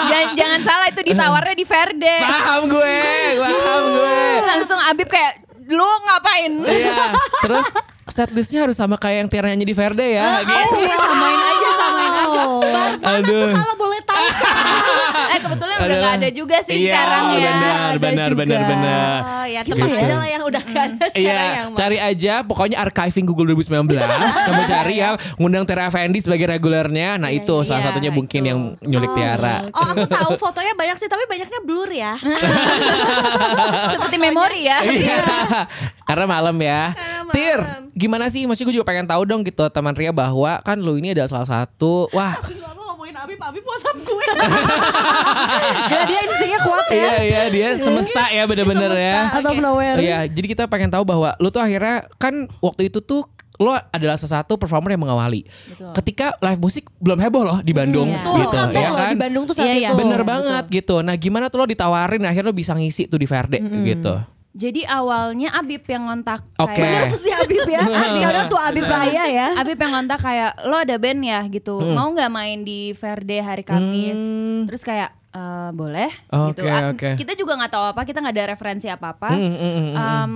jangan, 0.09 0.29
jangan 0.33 0.59
salah 0.65 0.87
itu 0.89 1.01
ditawarnya 1.05 1.55
di 1.55 1.65
Verde. 1.67 2.15
Paham 2.25 2.61
gue, 2.71 2.95
paham 3.37 3.83
gue. 3.93 4.19
Langsung 4.41 4.79
Abib 4.89 5.07
kayak 5.07 5.45
lu 5.71 5.85
ngapain? 5.85 6.51
Iya, 6.67 7.15
terus 7.45 7.67
setlistnya 8.11 8.67
harus 8.67 8.75
sama 8.75 8.99
kayak 8.99 9.23
yang 9.23 9.29
Tiara 9.29 9.47
nyanyi 9.53 9.71
di 9.71 9.75
Verde 9.77 10.07
ya. 10.17 10.41
gitu. 10.43 10.75
Iya, 10.83 10.95
samain 10.99 11.39
aja, 11.39 11.69
samain 11.77 12.00
Mana 12.97 13.19
tuh 13.21 13.49
kalau 13.51 13.75
boleh 13.75 14.01
tahu? 14.01 14.25
Eh 15.31 15.39
kebetulan 15.39 15.77
udah 15.77 15.97
gak 15.97 16.13
ada 16.17 16.29
juga 16.29 16.57
sih 16.61 16.75
Iya, 16.77 16.91
sekarang 16.91 17.23
ya. 17.23 17.35
benar, 17.37 17.71
Ada 17.71 17.99
benar, 17.99 18.29
benar, 18.33 18.61
benar. 18.65 19.17
Oh 19.21 19.45
ya 19.45 19.61
Gitu 19.61 19.71
teman 19.73 19.87
ya. 19.87 20.01
aja 20.01 20.13
lah 20.13 20.27
yang 20.27 20.43
udah 20.43 20.63
gak 20.65 20.85
ada 20.89 21.05
sekarang 21.07 21.23
Iya, 21.23 21.43
yang 21.53 21.67
mau. 21.69 21.77
cari 21.77 21.97
aja 21.97 22.33
pokoknya 22.41 22.77
archiving 22.79 23.25
Google 23.25 23.47
2019 23.53 23.95
Kamu 24.47 24.61
cari 24.65 24.95
yang 24.97 25.15
ngundang 25.37 25.63
Tiara 25.63 25.87
Effendi 25.87 26.19
sebagai 26.19 26.47
regulernya 26.49 27.15
Nah 27.15 27.29
itu 27.29 27.63
salah 27.63 27.79
iya, 27.79 27.87
satunya 27.87 28.11
mungkin 28.11 28.41
yang 28.43 28.59
nyulik 28.81 29.11
Tiara 29.13 29.71
Oh 29.71 29.85
aku 29.87 30.03
tahu 30.05 30.29
fotonya 30.37 30.73
banyak 30.73 30.97
sih 30.97 31.07
tapi 31.07 31.23
banyaknya 31.25 31.59
blur 31.61 31.89
ya. 31.89 32.13
Seperti 33.93 34.17
memori 34.17 34.61
ya. 34.65 34.77
Iya, 34.83 35.17
karena 36.03 36.25
malam 36.27 36.55
ya. 36.57 36.91
malam. 36.93 37.31
Tir, 37.31 37.59
gimana 37.93 38.27
sih? 38.27 38.43
Maksudnya 38.43 38.67
gue 38.67 38.75
juga 38.77 38.87
pengen 38.87 39.07
tahu 39.07 39.23
dong 39.23 39.41
gitu 39.41 39.63
teman 39.69 39.93
Ria 39.93 40.11
bahwa 40.11 40.59
kan 40.61 40.77
lu 40.77 40.97
ini 40.97 41.13
adalah 41.13 41.29
salah 41.29 41.47
satu, 41.47 42.11
wah, 42.21 42.33
Lama 42.37 42.81
ngomongin 42.93 43.15
Abib, 43.17 43.39
Abib 43.41 43.63
WhatsApp 43.65 43.97
gue. 43.99 44.25
Gila 45.89 46.03
dia 46.05 46.19
instingnya 46.21 46.59
kuat 46.61 46.85
ya. 46.87 46.95
iya 46.95 47.15
iya 47.19 47.41
dia 47.49 47.69
semesta 47.75 48.23
ya 48.29 48.43
bener-bener 48.45 48.91
ya. 48.93 49.17
Out 49.33 49.47
of 49.47 49.57
nowhere. 49.57 49.97
Iya, 49.97 50.19
jadi 50.29 50.47
kita 50.47 50.63
pengen 50.65 50.89
tahu 50.89 51.01
bahwa 51.01 51.33
lu 51.37 51.49
tuh 51.49 51.59
akhirnya 51.59 52.05
kan 52.15 52.45
waktu 52.59 52.87
itu 52.87 53.01
tuh 53.01 53.25
lo 53.57 53.77
adalah 53.77 54.17
salah 54.17 54.41
satu 54.41 54.57
performer 54.57 54.89
yang 54.89 55.01
mengawali. 55.01 55.45
Betul. 55.45 55.93
Ketika 55.93 56.33
live 56.39 56.57
musik 56.57 56.89
belum 56.97 57.17
heboh 57.17 57.43
loh 57.43 57.57
di 57.61 57.73
Bandung 57.73 58.09
Iya. 58.09 58.25
Tuh, 58.25 58.33
gitu, 58.37 58.57
kan 58.57 58.67
tuh 58.69 58.81
ya 58.81 58.89
loh 58.89 58.97
kan? 58.97 59.09
di 59.09 59.19
Bandung 59.21 59.43
tuh 59.45 59.53
saat 59.53 59.67
Iya, 59.69 59.73
iya. 59.77 59.89
itu. 59.89 59.97
Bener 60.01 60.21
banget 60.21 60.65
gitu. 60.69 60.95
Nah, 61.01 61.13
gimana 61.13 61.45
tuh 61.49 61.57
lo 61.61 61.65
ditawarin 61.69 62.25
akhirnya 62.25 62.49
lo 62.49 62.55
bisa 62.55 62.73
ngisi 62.73 63.05
tuh 63.05 63.21
di 63.21 63.27
Verde 63.29 63.61
gitu. 63.61 64.13
Jadi 64.51 64.83
awalnya 64.83 65.47
Abib 65.53 65.79
yang 65.85 66.05
ngontak 66.05 66.43
Oke. 66.57 66.75
Bener 66.75 67.07
kayak 67.07 67.11
tuh 67.11 67.19
si 67.19 67.31
Abib 67.31 67.63
ya. 67.65 67.81
Shout 68.19 68.35
out 68.35 68.47
tuh 68.47 68.59
Abib 68.59 68.83
Raya 68.83 69.23
ya. 69.25 69.47
Abib 69.55 69.75
yang 69.75 69.91
ngontak 69.93 70.19
kayak 70.19 70.51
lo 70.61 70.75
ada 70.75 70.95
band 70.95 71.21
ya 71.21 71.39
gitu 71.45 71.79
Hmm. 71.79 71.93
mau 71.93 72.07
nggak 72.09 72.27
main 72.29 72.59
di 72.59 72.91
Verde 72.91 73.39
hari 73.39 73.63
Kamis 73.63 74.19
terus 74.61 74.81
kayak 74.81 75.15
"Eh, 75.29 75.69
boleh 75.71 76.11
Oke, 76.29 76.59
gitu 76.59 76.67
oke. 76.67 77.09
kita 77.15 77.33
juga 77.33 77.55
nggak 77.55 77.71
tahu 77.71 77.85
apa 77.87 78.01
kita 78.03 78.19
nggak 78.19 78.35
ada 78.35 78.45
referensi 78.49 78.87
apa 78.87 79.07
apa 79.09 79.31
Hmm, 79.31 79.39
hmm, 79.49 79.55
hmm, 79.55 79.91
hmm. 79.95 80.31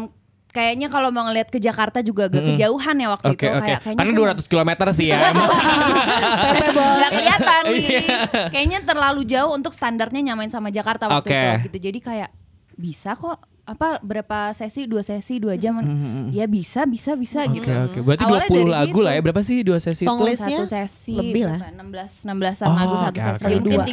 kayaknya 0.47 0.87
kalau 0.87 1.11
mau 1.11 1.27
ngeliat 1.27 1.47
ke 1.47 1.59
Jakarta 1.59 1.99
juga 1.99 2.25
agak 2.25 2.55
kejauhan 2.55 2.95
ya 2.95 3.07
waktu 3.11 3.27
Oke 3.29 3.43
itu 3.43 3.51
oke. 3.51 3.65
kayak 3.65 3.79
kayaknya 3.81 3.99
Karena 3.99 4.11
kan 4.15 4.39
200 4.39 4.47
km 4.47 4.71
sih 4.89 5.07
ya. 5.11 5.19
nggak 6.95 7.11
kelihatan 7.11 7.63
Iya. 7.67 8.01
kayaknya 8.49 8.79
terlalu 8.81 9.21
jauh 9.25 9.51
untuk 9.51 9.71
standarnya 9.71 10.21
nyamain 10.23 10.47
sama 10.47 10.69
Jakarta 10.69 11.07
waktu 11.07 11.27
Oke. 11.27 11.35
itu 11.35 11.59
gitu 11.67 11.77
jadi 11.83 11.99
kayak 12.01 12.29
bisa 12.73 13.15
kok 13.15 13.39
apa 13.65 13.97
berapa 13.99 14.49
sesi 14.51 14.85
dua 14.85 15.01
sesi 15.01 15.35
dua 15.35 15.57
jam 15.57 15.81
ya 16.29 16.45
bisa 16.45 16.85
bisa 16.85 17.13
bisa 17.13 17.43
gitu 17.47 17.65
Hmm, 17.65 17.89
Oke 17.89 17.97
oke. 17.97 17.99
Berarti 18.05 18.23
20 18.23 18.45
dari 18.45 18.65
lagu 18.69 18.99
lah 19.01 19.11
ya. 19.11 19.21
Berapa 19.21 19.41
sih 19.41 19.57
dua 19.59 19.77
sesi 19.77 20.05
Song 20.05 20.21
itu? 20.21 20.37
satu 20.37 20.63
sesi 20.63 21.13
lebih 21.13 21.43
lah. 21.43 21.59
berapa? 21.59 21.81
16 21.81 22.29
16-an 22.29 22.67
lagu 22.69 22.95
satu 22.95 23.09
oke, 23.09 23.21
sesi 23.25 23.43
oke, 23.43 23.55
mungkin 23.57 23.79
oke. 23.81 23.91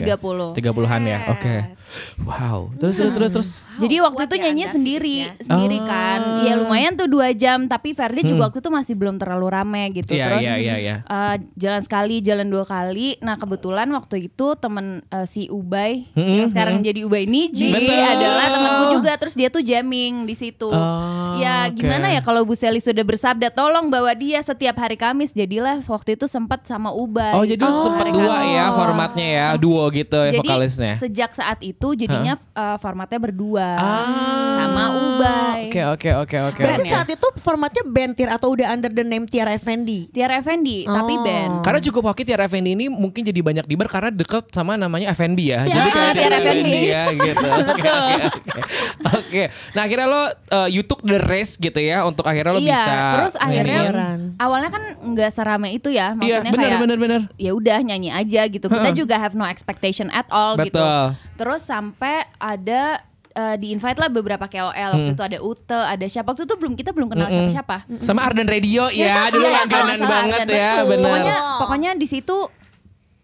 30 0.52 0.60
30-an 0.60 1.02
ya. 1.02 1.18
Oke. 1.30 1.54
Wow. 2.20 2.58
Terus 2.74 2.94
terus 2.94 3.12
terus 3.12 3.30
terus. 3.32 3.50
Jadi 3.78 3.96
waktu 3.98 4.22
itu 4.22 4.34
ya 4.34 4.42
nyanyi 4.42 4.64
sendiri, 4.66 5.16
fisiknya. 5.24 5.44
sendiri 5.46 5.78
Oh. 5.78 5.86
kan. 5.86 6.20
Ya 6.42 6.52
lumayan 6.54 6.92
tuh 6.94 7.08
dua 7.08 7.32
jam, 7.32 7.64
tapi 7.64 7.92
Ferdi 7.92 8.22
juga 8.24 8.48
waktu 8.48 8.60
itu 8.60 8.70
masih 8.70 8.94
belum 8.94 9.16
terlalu 9.16 9.46
rame 9.48 9.82
gitu. 9.92 10.12
Hmm. 10.12 10.18
Iya, 10.18 10.26
Terus 10.28 10.42
iya, 10.42 10.54
iya, 10.54 10.76
iya. 10.76 10.96
eh, 11.00 11.34
jalan 11.56 11.80
sekali, 11.80 12.20
jalan 12.20 12.46
dua 12.46 12.64
kali. 12.64 13.16
Nah 13.18 13.36
kebetulan 13.36 13.88
waktu 13.90 14.28
itu 14.28 14.46
temen 14.54 15.00
eh, 15.06 15.24
si 15.24 15.48
Ubay 15.48 16.04
Hmm, 16.12 16.44
yang 16.44 16.48
sekarang 16.48 16.80
jadi 16.80 17.02
Ubay 17.02 17.24
Niji 17.24 17.72
Betul. 17.72 17.96
adalah 17.96 18.46
temanku 18.50 18.84
juga. 18.92 19.12
Terus 19.16 19.34
dia 19.34 19.48
tuh 19.48 19.61
jamming 19.62 20.22
di 20.22 20.34
situ. 20.34 20.66
Oh, 20.66 21.34
ya 21.36 21.66
oke. 21.66 21.76
gimana 21.76 22.06
ya 22.08 22.20
kalau 22.20 22.42
Bu 22.42 22.52
Seli 22.52 22.78
sudah 22.78 23.00
bersabda, 23.00 23.48
tolong 23.48 23.88
bawa 23.88 24.12
dia 24.12 24.38
setiap 24.38 24.76
hari 24.76 24.94
Kamis. 24.94 25.32
Jadilah 25.32 25.80
waktu 25.82 26.14
itu 26.14 26.26
sempat 26.26 26.62
sama 26.62 26.90
Ubay. 26.90 27.32
Oh 27.32 27.42
jadi 27.42 27.62
sempat 27.62 28.02
hari 28.02 28.12
dua 28.12 28.34
Kamis. 28.36 28.52
ya 28.52 28.64
formatnya 28.70 29.26
ya, 29.28 29.46
duo 29.54 29.84
gitu 29.88 30.18
ya 30.20 30.32
Jadi 30.32 30.44
vokalisnya. 30.44 30.92
sejak 30.94 31.30
saat 31.30 31.58
itu 31.60 31.88
jadinya 31.94 32.34
eh, 32.36 32.76
formatnya 32.76 33.18
berdua 33.18 33.68
Ah. 33.74 34.56
sama 34.56 34.84
Ubay. 34.92 35.62
Oke 35.68 35.80
oke 35.88 36.10
oke 36.18 36.36
oke. 36.48 36.60
Berarti 36.60 36.82
oke. 36.82 36.88
ya. 36.88 36.94
saat 36.94 37.08
itu 37.08 37.26
formatnya 37.38 37.82
band 37.84 38.12
Tir 38.12 38.28
atau 38.28 38.50
udah 38.50 38.68
under 38.68 38.90
the 38.90 39.02
name 39.02 39.24
Tiara 39.24 39.52
Effendi? 39.52 40.06
Tiara 40.06 40.36
Effendi 40.36 40.84
tapi 40.84 41.14
Oh. 41.14 41.22
band. 41.22 41.52
Karena 41.62 41.80
cukup 41.80 42.02
hoki 42.04 42.22
Tiara 42.22 42.44
Effendi 42.44 42.74
ini 42.74 42.86
mungkin 42.86 43.22
jadi 43.22 43.38
banyak 43.38 43.64
dibar 43.64 43.86
karena 43.86 44.10
deket 44.10 44.50
sama 44.50 44.74
namanya 44.74 45.08
Effendi 45.08 45.48
ya. 45.48 45.62
Ya, 45.62 45.74
jadi 45.78 45.88
kayak 45.90 46.12
Tiara 46.14 46.36
Effendi. 46.38 46.78
ya 46.84 47.04
gitu. 47.10 47.46
Oke 47.72 47.88
oke 47.88 48.24
oke. 49.12 49.42
Nah 49.70 49.82
akhirnya 49.82 50.06
lo 50.06 50.22
uh, 50.22 50.66
you 50.66 50.80
took 50.80 51.00
the 51.00 51.18
race 51.20 51.54
gitu 51.54 51.76
ya 51.76 52.02
untuk 52.02 52.22
akhirnya 52.22 52.52
lo 52.52 52.58
iya, 52.58 52.72
bisa. 52.74 52.94
terus 53.12 53.34
akhirnya 53.36 53.80
Beneran. 53.84 54.20
awalnya 54.36 54.70
kan 54.70 54.82
nggak 55.04 55.30
serame 55.30 55.68
itu 55.70 55.88
ya, 55.88 56.12
Iya 56.12 56.40
maksudnya 56.40 56.50
benar 56.50 56.62
kayak 56.62 56.80
benar 56.80 56.98
benar. 56.98 57.20
ya 57.36 57.50
udah 57.52 57.78
nyanyi 57.80 58.10
aja 58.10 58.42
gitu. 58.46 58.66
Kita 58.66 58.82
Heeh. 58.84 58.96
juga 58.96 59.14
have 59.16 59.32
no 59.32 59.44
expectation 59.44 60.08
at 60.08 60.26
all 60.28 60.54
gitu. 60.56 60.74
Betul. 60.74 61.04
Terus 61.34 61.62
sampai 61.62 62.22
ada 62.36 63.00
eh, 63.30 63.56
di 63.56 63.70
invite 63.70 63.96
lah 63.96 64.08
beberapa 64.08 64.44
KOL 64.44 64.68
Hmm. 64.68 64.92
waktu 64.92 65.10
itu 65.10 65.24
ada 65.24 65.38
Ute, 65.40 65.72
ada 65.78 66.04
siapa 66.04 66.28
waktu 66.28 66.44
itu 66.44 66.54
belum 66.54 66.74
kita 66.74 66.90
belum 66.90 67.08
kenal 67.08 67.26
siapa-siapa. 67.26 67.88
Sama 67.98 68.22
Arden 68.22 68.44
Radio 68.44 68.88
ya, 68.88 69.24
dulu 69.32 69.42
Iya, 69.42 69.56
langganan 69.58 69.96
salah 69.96 70.10
banget 70.10 70.38
Ardan. 70.42 70.52
ya, 70.54 70.72
benar. 70.82 71.00
Pokoknya 71.06 71.36
pokoknya 71.58 71.90
di 71.94 72.06
situ 72.06 72.36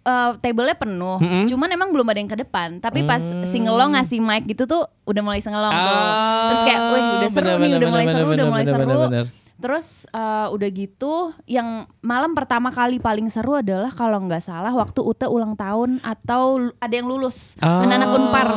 eh, 0.09 0.31
table-nya 0.41 0.75
penuh. 0.75 1.17
Cuman 1.45 1.69
emang 1.69 1.93
belum 1.93 2.09
ada 2.09 2.19
yang 2.19 2.31
ke 2.31 2.39
depan. 2.39 2.81
Tapi 2.81 3.05
pas 3.05 3.21
singelong 3.45 3.93
ngasih 3.93 4.19
mic 4.19 4.49
gitu 4.49 4.65
tuh 4.65 4.89
udah 5.05 5.23
mulai 5.23 5.45
singelong 5.45 5.71
tuh. 5.71 5.95
Ah, 6.01 6.49
Terus 6.51 6.63
kayak, 6.65 6.81
wih 6.89 7.03
udah 7.03 7.31
seru 7.31 7.45
bener, 7.45 7.57
nih, 7.57 7.69
bener, 7.69 7.79
udah 7.79 7.89
mulai 7.89 8.05
bener, 8.05 8.15
seru, 8.17 8.25
bener, 8.25 8.37
udah 8.39 8.47
mulai 8.49 8.65
bener, 8.65 8.73
seru. 8.75 8.89
bener, 8.89 9.09
bener. 9.09 9.27
Terus 9.59 10.07
eh, 10.07 10.47
udah 10.49 10.69
gitu, 10.71 11.35
yang 11.43 11.83
malam 11.99 12.31
pertama 12.31 12.71
kali 12.71 13.03
paling 13.03 13.27
seru 13.27 13.59
adalah 13.59 13.91
kalau 13.91 14.23
nggak 14.23 14.39
salah 14.39 14.71
waktu 14.71 15.03
Ute 15.03 15.27
ulang 15.27 15.59
tahun 15.59 15.99
atau 15.99 16.71
ada 16.79 16.95
yang 16.95 17.11
lulus, 17.11 17.59
Oh, 17.59 17.83
anak-anak 17.83 18.09
Unpar. 18.09 18.49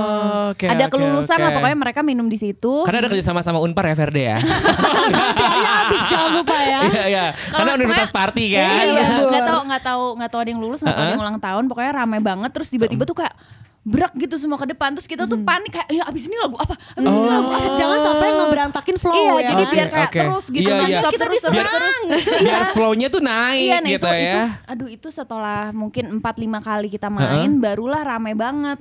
oke, 0.53 0.65
ada 0.69 0.85
oke, 0.85 0.93
kelulusan 0.93 1.41
lah, 1.41 1.49
oke. 1.49 1.55
pokoknya 1.57 1.77
mereka 1.81 1.99
minum 2.05 2.29
di 2.29 2.37
situ. 2.37 2.85
Karena 2.85 3.01
ada 3.01 3.09
kerjasama 3.09 3.41
sama 3.41 3.57
Unpar 3.57 3.89
ya 3.89 3.95
Verde 3.97 4.21
ya. 4.29 4.37
Tiara 4.37 5.71
Abik 5.85 6.01
jangan 6.05 6.31
lupa 6.37 6.57
ya. 6.61 6.79
Iya 6.91 7.03
iya. 7.07 7.25
Karena 7.49 7.71
universitas 7.75 8.13
party 8.13 8.45
kan. 8.53 8.85
Iya, 8.85 9.05
nggak 9.25 9.43
tahu 9.43 9.61
nggak 9.65 9.83
tahu 9.83 10.03
nggak 10.21 10.29
tahu 10.29 10.41
ada 10.45 10.49
yang 10.53 10.61
lulus, 10.61 10.79
nggak 10.81 10.93
tahu 10.93 11.01
ada 11.01 11.13
yang 11.13 11.23
ulang 11.23 11.39
tahun, 11.41 11.63
pokoknya 11.65 11.91
rame 11.97 12.17
banget. 12.21 12.51
Terus 12.53 12.69
tiba-tiba 12.69 13.03
tuh 13.03 13.17
kayak 13.17 13.33
berak 13.81 14.13
gitu 14.13 14.37
semua 14.37 14.61
ke 14.61 14.69
depan. 14.69 14.93
Terus 14.93 15.09
kita 15.09 15.25
tuh 15.25 15.41
panik 15.41 15.73
kayak, 15.73 15.89
ya 15.89 16.03
abis 16.05 16.29
ini 16.29 16.37
lagu 16.37 16.53
apa? 16.61 16.77
Abis 16.93 17.13
ini 17.17 17.27
lagu 17.29 17.49
apa? 17.49 17.69
Jangan 17.81 17.97
sampai 17.97 18.27
ngeberantakin 18.29 18.95
flow 19.01 19.17
Iya, 19.17 19.33
ya. 19.33 19.49
jadi 19.49 19.63
biar 19.73 19.87
kayak 19.89 20.09
oke. 20.13 20.21
terus 20.21 20.45
gitu. 20.53 20.69
Iya, 20.69 20.75
iya. 20.85 20.99
terus, 21.01 21.13
Kita 21.17 21.25
terus, 21.25 21.35
diserang. 21.41 21.65
terus. 21.65 21.97
Biar 22.45 22.65
flow-nya 22.77 23.07
tuh 23.09 23.21
naik 23.25 23.65
Iya, 23.65 23.77
nah 23.81 23.89
gitu 23.89 24.05
itu, 24.05 24.09
ya. 24.13 24.21
itu, 24.21 24.41
aduh 24.69 24.89
itu 24.93 25.07
setelah 25.09 25.59
mungkin 25.73 26.05
4-5 26.21 26.61
kali 26.61 26.87
kita 26.93 27.07
main, 27.09 27.49
barulah 27.57 28.01
rame 28.05 28.37
banget. 28.37 28.77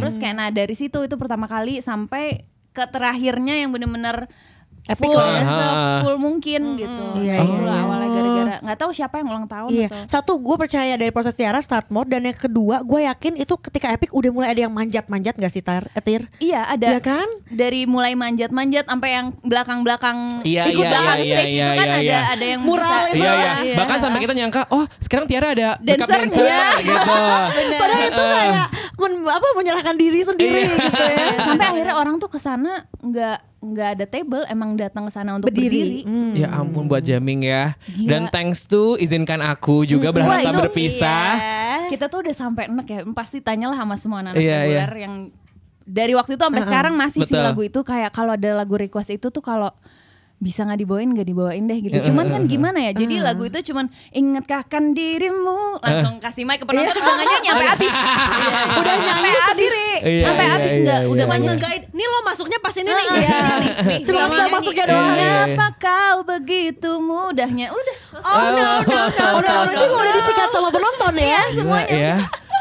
Terus 0.00 0.14
kayak 0.16 0.34
nah 0.40 0.48
dari 0.48 0.72
situ 0.72 0.98
itu 1.04 1.14
pertama 1.20 1.44
kali 1.44 1.84
sampai 1.84 2.48
ke 2.72 2.84
terakhirnya 2.88 3.52
yang 3.58 3.68
bener-bener 3.68 4.32
Epic 4.88 5.04
full, 5.04 5.14
lah 5.14 5.28
ya. 5.36 5.60
full 6.00 6.16
mungkin 6.16 6.60
gitu. 6.74 7.04
Iya, 7.14 7.34
Nah, 7.34 7.36
iya, 7.36 7.36
itulah 7.38 7.68
iya. 7.70 7.84
awalnya 7.84 8.08
gara-gara 8.08 8.54
nggak 8.58 8.78
tahu 8.78 8.90
siapa 8.90 9.14
yang 9.16 9.28
ulang 9.28 9.46
tahun 9.46 9.68
Iya, 9.68 9.86
atau 9.86 10.00
satu 10.08 10.32
gue 10.38 10.56
percaya 10.58 10.94
dari 10.94 11.10
proses 11.10 11.32
Tiara 11.32 11.58
start 11.58 11.88
mode 11.88 12.08
dan 12.08 12.22
yang 12.22 12.34
kedua 12.34 12.80
gue 12.80 13.00
yakin 13.02 13.36
itu 13.36 13.54
ketika 13.58 13.90
Epic 13.90 14.10
udah 14.10 14.30
mulai 14.30 14.48
ada 14.50 14.60
yang 14.60 14.72
manjat-manjat 14.72 15.34
gak 15.34 15.48
sih 15.48 15.60
Tar? 15.60 15.86
Eh, 15.90 16.00
Tir? 16.00 16.24
Iya 16.38 16.64
ada 16.66 16.88
Iya 16.88 17.00
kan? 17.00 17.28
dari 17.46 17.84
mulai 17.84 18.12
manjat-manjat 18.14 18.84
sampai 18.84 19.10
yang 19.12 19.26
belakang-belakang 19.42 20.42
Iya, 20.42 20.62
ikut 20.66 20.80
iya, 20.80 20.90
belakang 20.90 21.18
iya, 21.18 21.34
stage 21.34 21.52
iya, 21.52 21.66
itu 21.66 21.72
kan 21.74 21.86
iya, 21.86 21.94
ada 21.94 22.02
iya. 22.02 22.20
ada 22.30 22.44
yang 22.46 22.60
Mural 22.62 22.88
bisa- 22.88 23.06
itu 23.06 23.16
Iya 23.18 23.32
iya. 23.34 23.52
Iya. 23.60 23.76
Bahkan 23.76 23.98
sampai 23.98 24.18
kita 24.18 24.34
nyangka, 24.34 24.62
oh 24.70 24.84
sekarang 24.98 25.26
Tiara 25.26 25.48
ada 25.50 25.68
Dancer, 25.78 26.18
dancer 26.18 26.42
iya. 26.42 26.66
gitu. 26.80 27.16
Padahal 27.80 28.02
itu 28.06 28.22
kayak 28.24 28.66
men- 28.98 29.24
apa 29.24 29.46
menyerahkan 29.54 29.94
diri 29.94 30.20
sendiri 30.20 30.60
Iya. 30.60 30.74
gitu 30.74 31.02
ya. 31.04 31.26
sampai 31.46 31.66
akhirnya 31.68 31.94
orang 31.94 32.16
tuh 32.16 32.26
ke 32.26 32.36
sana 32.36 32.72
nggak 32.98 33.36
nggak 33.60 33.88
ada 33.92 34.04
table 34.04 34.42
emang 34.44 34.74
datang 34.74 35.02
ke 35.02 35.12
sana 35.12 35.34
untuk 35.34 35.50
Berdiri. 35.50 35.66
berdiri, 35.98 36.00
Hmm. 36.04 36.30
Ya 36.32 36.48
ampun 36.52 36.84
buat 36.84 37.00
jamming 37.00 37.42
ya. 37.42 37.74
Gila. 37.84 38.06
Dan 38.06 38.22
thanks 38.28 38.64
to 38.64 38.94
izinkan 38.96 39.40
aku 39.40 39.82
juga 39.82 40.10
berharap 40.10 40.38
tak 40.40 40.52
itu- 40.52 40.62
berpisah. 40.62 41.30
kita 41.88 42.06
tuh 42.06 42.20
udah 42.20 42.34
sampai 42.36 42.66
enak 42.66 42.86
ya 42.86 43.00
pasti 43.10 43.38
tanyalah 43.38 43.74
sama 43.74 43.96
semua 43.96 44.20
anak-anak 44.20 44.38
Iya, 44.38 44.58
iya. 44.62 44.84
yang 45.00 45.32
dari 45.82 46.12
waktu 46.12 46.34
itu 46.34 46.42
sampai 46.42 46.62
sekarang 46.62 46.94
masih 46.94 47.24
sih 47.24 47.32
Betul. 47.32 47.42
lagu 47.42 47.62
itu 47.62 47.80
kayak 47.80 48.10
kalau 48.10 48.30
ada 48.30 48.50
lagu 48.52 48.76
request 48.76 49.08
itu 49.10 49.26
tuh 49.26 49.40
kalau 49.40 49.72
bisa 50.38 50.62
nggak 50.62 50.78
dibawain 50.78 51.10
nggak 51.10 51.26
dibawain 51.26 51.66
deh 51.66 51.78
gitu. 51.82 51.98
Iya, 51.98 52.06
Cuman 52.06 52.30
kan 52.30 52.46
gimana 52.46 52.78
ya? 52.78 52.94
Jadi 52.94 53.18
lagu 53.18 53.42
itu 53.42 53.58
cuman 53.70 53.90
ingatkah 54.14 54.62
kan 54.64 54.94
dirimu 54.94 55.82
langsung 55.82 56.22
kasih 56.22 56.46
mic 56.46 56.62
ke 56.62 56.66
penonton 56.66 56.94
udah 56.94 57.26
nyanyi 57.26 57.48
sampai 57.50 57.66
habis. 57.66 57.92
udah 58.78 58.96
nyanyi 59.02 59.30
sendiri. 59.50 59.88
Iya, 59.98 60.24
sampai 60.30 60.46
iya, 60.46 60.54
habis 60.54 60.70
iya, 60.70 60.82
nggak 60.86 61.00
iya, 61.02 61.10
udah 61.10 61.24
iya. 61.26 61.32
main 61.34 61.42
nge-guide 61.42 61.84
nih 61.90 62.06
lo 62.06 62.18
masuknya 62.22 62.58
pas 62.62 62.74
ini 62.78 62.86
nih 62.86 63.06
Iya. 63.18 63.38
Cuma 64.06 64.20
masuknya 64.30 64.84
Iya, 64.86 64.92
doang. 64.94 65.10
iya, 65.10 65.18
iya. 65.18 65.34
Kenapa 65.50 65.66
kau 65.82 66.16
begitu 66.22 66.90
mudahnya? 67.02 67.66
Udah. 67.74 67.96
Oh 68.22 68.48
no, 68.54 68.66
no, 68.86 68.98
no. 69.10 69.26
Udah 69.42 69.52
orang 69.66 69.74
juga 69.74 69.94
udah 69.98 70.12
disikat 70.14 70.48
sama 70.54 70.68
penonton 70.70 71.14
ya. 71.18 71.42
semuanya 71.50 71.94
ya. 71.98 72.16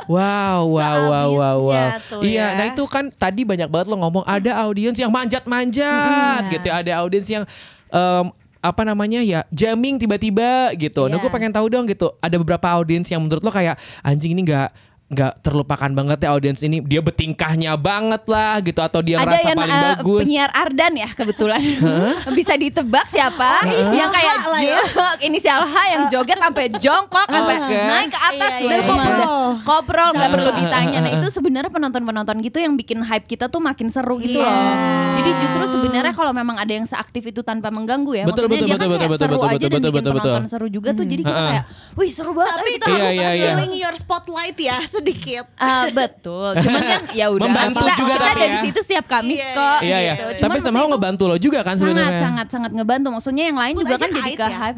Wow, 0.08 0.72
wow, 0.72 1.00
wow, 1.08 1.28
wow, 1.30 1.58
wow. 1.68 1.88
Tuh 2.02 2.24
Iya, 2.24 2.48
ya. 2.48 2.58
nah 2.58 2.66
itu 2.68 2.84
kan 2.88 3.12
tadi 3.12 3.44
banyak 3.44 3.68
banget 3.68 3.88
lo 3.88 4.00
ngomong 4.00 4.24
ada 4.24 4.52
audiens 4.64 4.96
yang 4.96 5.12
manjat-manjat 5.12 6.48
gitu, 6.50 6.68
ada 6.68 6.92
audiens 7.00 7.28
yang 7.28 7.44
em, 7.88 8.26
apa 8.58 8.82
namanya 8.84 9.22
ya 9.22 9.44
jamming 9.50 9.96
tiba-tiba 9.96 10.74
gitu. 10.76 11.06
Nah 11.08 11.16
Iya. 11.16 11.24
gue 11.24 11.30
pengen 11.30 11.52
tahu 11.52 11.68
dong 11.68 11.86
gitu. 11.86 12.12
Ada 12.20 12.36
beberapa 12.36 12.68
audiens 12.72 13.06
yang 13.06 13.22
menurut 13.22 13.44
lo 13.44 13.52
kayak 13.52 13.76
anjing 14.02 14.34
ini 14.34 14.44
nggak 14.44 14.70
nggak 15.08 15.40
terlupakan 15.40 15.88
banget 15.88 16.20
ya 16.20 16.36
audiens 16.36 16.60
ini 16.60 16.84
dia 16.84 17.00
betingkahnya 17.00 17.80
banget 17.80 18.28
lah 18.28 18.60
gitu 18.60 18.84
atau 18.84 19.00
dia 19.00 19.16
ada 19.16 19.32
ngerasa 19.32 19.48
yang 19.48 19.56
paling 19.56 19.72
eh, 19.72 19.86
bagus. 19.96 20.20
penyiar 20.20 20.52
Ardan 20.52 20.94
ya 21.00 21.10
kebetulan 21.16 21.62
bisa 22.38 22.54
ditebak 22.60 23.08
siapa 23.08 23.64
yang 23.72 24.12
kayak 24.12 24.36
lah 24.44 24.60
ya. 24.60 24.80
inisial 25.24 25.64
H 25.64 25.76
yang 25.88 26.04
joget 26.12 26.36
sampai 26.36 26.76
jongkok 26.76 27.24
sampai 27.24 27.56
Oke. 27.56 27.78
naik 27.80 28.10
ke 28.12 28.20
atas 28.20 28.52
Iya, 28.58 28.68
iya, 28.68 28.84
Emang 28.84 29.00
iya. 29.00 29.08
udah 29.16 29.30
koprol 29.64 30.10
nggak 30.12 30.30
perlu 30.30 30.50
Heeh, 30.52 30.60
ditanya 30.60 30.98
nah 31.00 31.12
itu 31.14 31.28
sebenarnya 31.30 31.72
penonton-penonton 31.72 32.36
gitu 32.44 32.58
yang 32.60 32.74
bikin 32.76 33.00
hype 33.00 33.28
kita 33.28 33.48
tuh 33.48 33.64
makin 33.64 33.88
seru 33.88 34.20
gitu 34.20 34.44
Iya. 34.44 34.44
loh 34.44 34.76
jadi 35.18 35.32
justru 35.40 35.64
sebenarnya 35.72 36.12
kalau 36.12 36.36
memang 36.36 36.60
ada 36.60 36.70
yang 36.70 36.84
seaktif 36.84 37.24
itu 37.24 37.40
tanpa 37.42 37.72
mengganggu 37.72 38.12
ya 38.12 38.24
Betul, 38.28 38.52
maksudnya 38.52 38.60
betul, 38.60 38.68
dia 38.68 38.76
betul, 38.76 38.76
kan 38.78 38.88
betul, 38.88 39.00
kayak 39.00 39.08
betul, 39.10 39.24
seru 39.24 39.32
betul, 39.32 39.48
aja 39.48 39.56
betul, 39.56 39.64
dan 39.64 39.72
betul, 39.72 39.88
bikin 39.88 39.96
betul, 39.96 40.12
betul. 40.12 40.28
penonton 40.28 40.46
seru 40.52 40.68
juga 40.68 40.90
tuh 40.92 41.06
jadi 41.06 41.22
kita 41.24 41.32
Heeh. 41.32 41.50
kayak 41.56 41.66
wih 41.96 42.12
seru 42.12 42.32
banget 42.36 42.56
Tapi 42.58 42.70
kita 42.76 42.86
Iya, 42.88 43.08
iya, 43.08 43.30
iya. 43.32 43.32
stealing 43.56 43.74
your 43.74 43.96
spotlight 43.96 44.58
ya 44.60 44.76
sedikit. 44.98 45.46
Ah, 45.56 45.88
betul. 45.90 46.52
Cuman 46.58 46.82
kan 46.82 47.02
ya 47.12 47.28
udah 47.28 47.46
Membantu 47.46 47.82
kita, 47.82 47.94
juga 47.96 48.14
kita 48.14 48.26
tapi 48.28 48.40
dari 48.40 48.52
ya. 48.52 48.64
situ 48.64 48.80
setiap 48.82 49.06
Kamis 49.08 49.38
Iya, 49.38 49.50
kok. 49.54 49.80
Iya 49.80 49.98
ya. 49.98 50.14
gitu. 50.16 50.42
Tapi 50.44 50.58
sama 50.60 50.78
ngebantu 50.86 51.24
lo 51.26 51.38
juga 51.38 51.60
kan 51.62 51.74
sangat 51.74 51.94
sebenarnya. 51.94 52.20
sangat 52.20 52.48
sangat 52.50 52.72
ngebantu. 52.74 53.08
Maksudnya 53.12 53.44
yang 53.46 53.58
lain 53.58 53.74
Sebut 53.74 53.84
juga 53.84 53.96
kan 53.96 54.10
jadi 54.10 54.22
hype 54.24 54.38
ke 54.38 54.44
ya. 54.44 54.58
hype. 54.58 54.78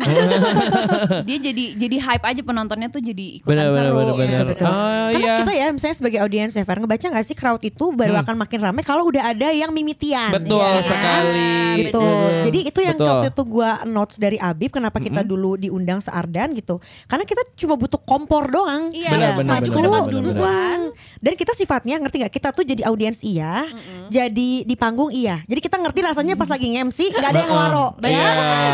Dia 1.27 1.37
jadi 1.41 1.63
jadi 1.75 1.97
hype 1.99 2.25
aja 2.25 2.41
penontonnya 2.41 2.87
tuh 2.87 3.01
jadi 3.01 3.25
ikutan 3.39 3.49
Benar 3.51 3.65
benar 3.69 3.83
seru. 3.85 3.97
benar 3.97 4.15
benar. 4.15 4.45
gitu. 4.49 4.63
Oh 4.63 5.07
Karena 5.09 5.19
iya. 5.19 5.35
kita 5.39 5.51
ya 5.53 5.67
misalnya 5.69 5.95
sebagai 5.95 6.19
audiens 6.19 6.53
ya 6.53 6.63
Fer, 6.63 6.77
ngebaca 6.77 7.05
gak 7.09 7.25
sih 7.25 7.35
crowd 7.35 7.61
itu 7.61 7.85
baru 7.91 8.13
akan 8.17 8.35
makin 8.37 8.59
ramai 8.61 8.83
kalau 8.83 9.07
udah 9.07 9.23
ada 9.25 9.49
yang 9.49 9.71
mimitian. 9.71 10.31
Betul 10.31 10.59
ya 10.59 10.81
kan? 10.81 10.83
sekali. 10.85 11.53
Gitu. 11.79 12.01
Mm. 12.01 12.43
Jadi 12.45 12.59
itu 12.65 12.79
yang 12.79 12.97
Betul. 12.97 13.09
waktu 13.09 13.27
itu 13.29 13.43
gua 13.45 13.69
notes 13.85 14.15
dari 14.17 14.37
Abib 14.37 14.71
kenapa 14.71 14.97
kita 14.99 15.21
dulu 15.21 15.55
diundang 15.55 15.99
seardan 15.99 16.51
gitu. 16.53 16.77
Karena 17.05 17.23
kita 17.23 17.41
cuma 17.55 17.75
butuh 17.75 17.99
kompor 17.99 18.49
doang. 18.49 18.89
Iya, 18.89 19.11
Benar, 19.11 19.31
benar, 19.35 19.53
Maju 19.55 19.69
benar, 19.69 19.81
benar. 19.81 20.03
Duluan. 20.11 20.79
Dan 21.17 21.33
kita 21.33 21.51
sifatnya 21.51 21.95
ngerti 21.97 22.15
nggak? 22.19 22.33
Kita 22.33 22.49
tuh 22.49 22.63
jadi 22.63 22.85
audiens 22.85 23.19
iya, 23.21 23.67
jadi 24.07 24.63
di 24.63 24.75
panggung 24.75 25.09
iya. 25.09 25.43
Jadi 25.45 25.59
kita 25.59 25.75
ngerti 25.75 25.99
rasanya 26.01 26.33
pas 26.33 26.47
lagi 26.47 26.67
nge-MC 26.69 26.99
nggak 27.11 27.29
ada 27.29 27.41
yang 27.41 27.53
waro. 27.53 27.87
ya. 27.99 28.09
Iya. 28.09 28.29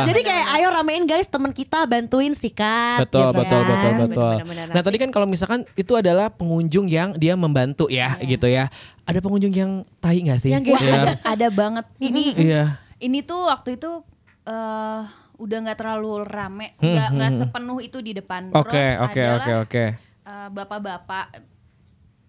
Jadi 0.05 0.19
kayak 0.21 0.45
ayo 0.53 0.67
ramein 0.69 1.03
guys 1.03 1.25
teman 1.25 1.49
kita 1.49 1.83
bantuin 1.83 2.31
sikat. 2.31 3.03
Betul, 3.03 3.21
gitu 3.27 3.39
betul, 3.39 3.59
kan. 3.59 3.67
betul, 3.67 3.91
betul. 3.99 4.33
Benar-benar 4.37 4.65
Nah 4.69 4.81
tadi 4.81 4.97
kan 4.97 5.09
kalau 5.09 5.25
misalkan 5.25 5.65
itu 5.73 5.93
adalah 5.93 6.29
pengunjung 6.29 6.85
yang 6.85 7.13
dia 7.13 7.33
membantu 7.33 7.87
ya, 7.87 8.15
gitu 8.21 8.45
ya. 8.45 8.69
Ada 9.03 9.19
pengunjung 9.19 9.51
yang 9.51 9.71
tai 9.97 10.21
nggak 10.21 10.39
sih? 10.39 10.49
Yang 10.49 10.71
kayak- 10.71 10.81
Iya. 10.81 11.01
Ada 11.33 11.47
banget. 11.49 11.85
Ini 11.97 12.23
Iya. 12.35 12.63
ini 12.97 13.19
tuh 13.21 13.45
waktu 13.45 13.75
itu 13.75 14.01
eh 14.45 15.01
udah 15.35 15.57
nggak 15.61 15.75
terlalu 15.75 16.23
rame, 16.23 16.79
nggak 16.79 17.09
nggak 17.11 17.31
sepenuh 17.35 17.79
itu 17.79 17.99
di 17.99 18.15
depan. 18.15 18.49
Hmm, 18.49 18.61
Oke, 18.61 18.71
Terus 18.71 19.03
oke, 19.03 19.19
adalah, 19.19 19.35
oke, 19.35 19.51
oke. 19.67 19.85
Eh, 20.25 20.49
bapak-bapak, 20.49 21.25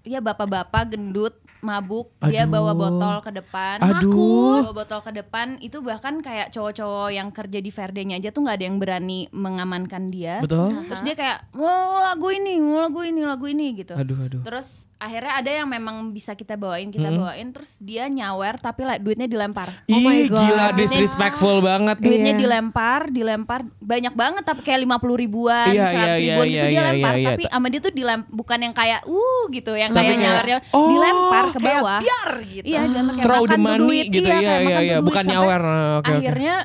ya 0.06 0.20
bapak-bapak 0.22 0.94
gendut, 0.94 1.34
mabuk, 1.64 2.14
dia 2.22 2.46
Aduh. 2.46 2.52
bawa 2.54 2.72
botol 2.78 3.16
ke 3.26 3.30
depan, 3.34 3.76
Aduh. 3.82 4.62
bawa 4.62 4.72
botol 4.76 5.00
ke 5.02 5.10
depan, 5.10 5.58
itu 5.58 5.82
bahkan 5.82 6.22
kayak 6.22 6.54
cowok-cowok 6.54 7.10
yang 7.10 7.28
kerja 7.34 7.58
di 7.58 7.70
Verde-nya 7.74 8.16
aja 8.22 8.30
tuh 8.30 8.46
nggak 8.46 8.56
ada 8.62 8.66
yang 8.70 8.78
berani 8.78 9.26
mengamankan 9.34 10.14
dia. 10.14 10.38
Betul. 10.44 10.86
Terus 10.86 11.02
dia 11.02 11.14
kayak 11.18 11.38
mau 11.56 11.98
lagu 11.98 12.28
ini, 12.30 12.62
mau 12.62 12.86
lagu 12.86 13.00
ini, 13.02 13.20
lagu 13.26 13.46
ini 13.50 13.66
gitu. 13.74 13.98
Aduh, 13.98 14.18
aduh. 14.22 14.42
Terus 14.46 14.86
akhirnya 14.96 15.32
ada 15.36 15.50
yang 15.52 15.68
memang 15.68 16.08
bisa 16.08 16.32
kita 16.32 16.56
bawain, 16.56 16.88
kita 16.88 17.12
bawain, 17.12 17.52
terus 17.52 17.76
dia 17.78 18.08
nyawer 18.08 18.56
tapi 18.56 18.80
lah 18.80 18.96
duitnya 18.96 19.28
dilempar. 19.28 19.68
Oh 19.92 20.00
my 20.00 20.24
God. 20.24 20.40
gila 20.40 20.66
disrespectful 20.72 21.60
banget. 21.60 22.00
Duitnya 22.00 22.32
Iya. 22.32 22.40
dilempar, 22.40 23.12
dilempar 23.12 23.60
banyak 23.76 24.16
banget 24.16 24.42
tapi 24.42 24.64
kayak 24.64 24.80
50 24.88 25.16
ribuan, 25.20 25.68
Iya, 25.68 25.84
100 25.92 25.92
iya, 25.92 26.16
ribuan 26.16 26.46
iya, 26.48 26.52
gitu 26.56 26.56
iya, 26.56 26.64
dia 26.66 26.76
iya, 26.80 26.84
lempar. 26.88 27.14
iya. 27.14 27.28
Tapi 27.28 27.42
sama 27.44 27.66
dia 27.68 27.80
tuh 27.84 27.92
dilem 27.92 28.20
bukan 28.32 28.58
yang 28.58 28.74
kayak 28.74 29.00
uh 29.04 29.42
gitu, 29.52 29.72
yang 29.76 29.90
Tapi 29.92 30.00
kayak 30.00 30.16
kayak, 30.16 30.24
nyawer 30.24 30.46
oh, 30.72 30.88
dilempar 30.88 31.44
ke 31.44 31.58
Kayak 31.60 31.80
bawah. 31.84 32.00
biar 32.00 32.30
gitu. 32.48 32.64
Iya, 32.64 32.80
dilempar 32.88 33.12
kayak 33.12 33.26
Throw 33.28 33.42
makan 33.44 33.60
money 33.60 33.80
duit, 33.84 34.06
gitu, 34.08 34.28
iya, 34.28 34.36
iya, 34.40 34.48
kayak 34.48 34.60
iya, 34.60 34.64
makan 34.66 34.80
iya, 34.80 34.80
tuh 34.80 34.96
duit 34.96 35.08
bukan 35.12 35.24
nyawer. 35.28 35.62
Oke, 35.62 35.84
oke. 36.00 36.08
akhirnya 36.16 36.56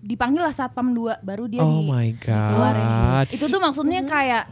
dipanggil 0.00 0.40
lah 0.40 0.54
satpam 0.56 0.88
2 0.96 1.20
baru 1.20 1.44
dia 1.44 1.60
Oh 1.60 1.84
di 1.84 1.92
my 1.92 2.08
god. 2.16 3.28
Itu 3.28 3.44
tuh 3.44 3.60
maksudnya 3.60 4.00
kayak 4.08 4.48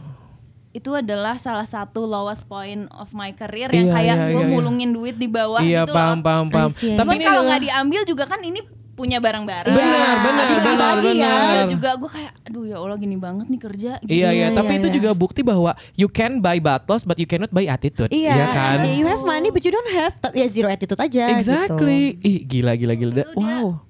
itu 0.77 0.93
adalah 0.93 1.35
salah 1.35 1.65
satu 1.65 2.05
lowest 2.05 2.45
point 2.45 2.85
of 2.93 3.09
my 3.11 3.33
career 3.33 3.65
yang 3.67 3.89
Iya, 3.89 3.95
kayak 3.95 4.15
iya, 4.15 4.25
gue 4.29 4.37
iya, 4.37 4.45
iya. 4.45 4.53
mulungin 4.53 4.89
duit 4.91 5.17
di 5.17 5.25
bawah 5.25 5.57
Iya, 5.59 5.81
gitu 5.81 5.91
paham, 5.91 6.21
loh. 6.21 6.23
paham, 6.23 6.45
paham. 6.47 6.69
Tapi 6.69 6.93
Cuman 6.93 7.17
kalau 7.17 7.25
adalah- 7.33 7.45
nggak 7.49 7.61
diambil 7.63 8.01
juga 8.05 8.23
kan 8.23 8.39
ini 8.39 8.61
punya 8.93 9.17
barang-barang. 9.17 9.69
Benar, 9.69 9.85
Iya, 9.87 10.09
benar, 10.19 10.45
benar, 10.49 10.95
ya. 10.97 11.03
benar. 11.03 11.41
Ada 11.47 11.63
juga 11.67 11.89
gue 11.95 12.09
kayak 12.11 12.31
aduh 12.43 12.63
ya 12.63 12.77
Allah 12.77 12.97
gini 12.97 13.13
banget 13.15 13.45
nih 13.47 13.59
kerja 13.59 13.91
gitu. 13.99 14.09
Iya, 14.09 14.29
iya, 14.31 14.47
Iya, 14.49 14.57
tapi 14.57 14.71
iya, 14.71 14.79
itu 14.81 14.87
iya. 14.87 14.95
juga 14.95 15.09
bukti 15.13 15.41
bahwa 15.41 15.71
you 15.93 16.07
can 16.07 16.37
buy 16.39 16.57
battles 16.57 17.01
but 17.03 17.13
you 17.15 17.25
cannot 17.25 17.49
buy 17.49 17.65
attitude. 17.65 18.09
Iya, 18.09 18.33
kan? 18.47 18.77
ya, 18.81 18.93
you 18.93 19.05
have 19.05 19.21
money 19.23 19.49
but 19.49 19.61
you 19.61 19.69
don't 19.69 19.91
have 19.91 20.13
ya 20.31 20.45
zero 20.45 20.65
attitude 20.67 20.97
aja 20.97 21.29
Exactly. 21.31 22.17
gitu. 22.17 22.25
Ih, 22.27 22.39
gila 22.43 22.73
gila 22.73 22.93
gila. 22.93 23.23
Wow. 23.33 23.85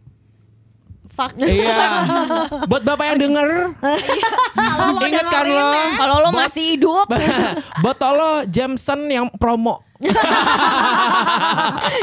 Fuck. 1.17 1.33
Iya. 1.41 2.05
Buat 2.69 2.83
Bapak 2.85 3.05
yang 3.09 3.19
denger, 3.25 3.73
ingat 5.01 5.25
kan 5.33 5.45
lo. 5.49 5.69
Kalau 5.97 6.15
lo 6.21 6.29
masih 6.29 6.77
hidup, 6.77 7.09
Botol 7.81 8.13
lo 8.21 8.31
Jameson 8.45 9.09
yang 9.09 9.25
promo. 9.33 9.81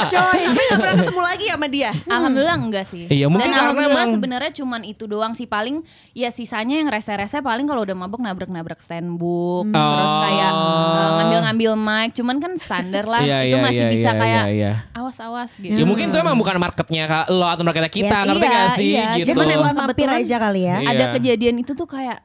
Coy, 0.04 0.40
tapi 0.44 0.62
gak 0.66 0.78
pernah 0.78 0.96
ketemu 0.98 1.20
lagi 1.22 1.44
sama 1.46 1.66
dia. 1.70 1.90
alhamdulillah 2.06 2.56
enggak 2.58 2.84
sih. 2.86 3.06
Iya, 3.06 3.26
mungkin 3.30 3.46
Dan 3.46 3.54
karena 3.54 3.64
alhamdulillah 3.70 4.04
emang- 4.04 4.14
sebenarnya 4.18 4.52
cuman 4.54 4.80
itu 4.82 5.04
doang 5.06 5.32
sih 5.32 5.46
paling 5.46 5.82
ya 6.10 6.28
sisanya 6.28 6.82
yang 6.82 6.88
rese-rese 6.90 7.38
paling 7.40 7.64
kalau 7.64 7.82
udah 7.82 7.94
mabuk 7.94 8.18
nabrak-nabrak 8.18 8.78
standbook, 8.78 9.70
terus 9.70 10.14
kayak 10.20 10.50
uh, 10.50 11.10
ngambil-ngambil 11.20 11.72
mic, 11.76 12.10
cuman 12.14 12.36
kan 12.38 12.52
standar 12.56 13.04
lah. 13.06 13.22
Iya, 13.24 13.38
itu 13.46 13.56
iya, 13.56 13.62
masih 13.62 13.80
iya, 13.80 13.88
bisa 13.88 14.10
iya, 14.10 14.20
kayak 14.20 14.44
iya, 14.44 14.52
iya. 14.52 14.72
awas-awas 14.92 15.50
gitu. 15.56 15.72
Ya 15.72 15.84
mungkin 15.86 16.12
itu 16.12 16.18
emang 16.18 16.36
bukan 16.36 16.56
marketnya 16.60 17.04
Kak, 17.06 17.26
lo 17.32 17.46
atau 17.46 17.64
marketnya 17.64 17.88
kita, 17.88 18.16
Yes, 18.20 18.26
ngerti 18.28 18.44
iya, 18.44 18.52
gak 18.52 18.68
sih? 18.74 18.84
iya. 18.90 19.06
Gitu. 19.16 19.26
Cuman 19.32 19.46
emang 19.48 19.72
mampir 19.74 20.08
aja 20.10 20.36
kali 20.36 20.62
ya. 20.66 20.76
Ada 20.82 21.04
kejadian 21.16 21.56
itu 21.62 21.72
tuh 21.72 21.86
kayak 21.86 22.20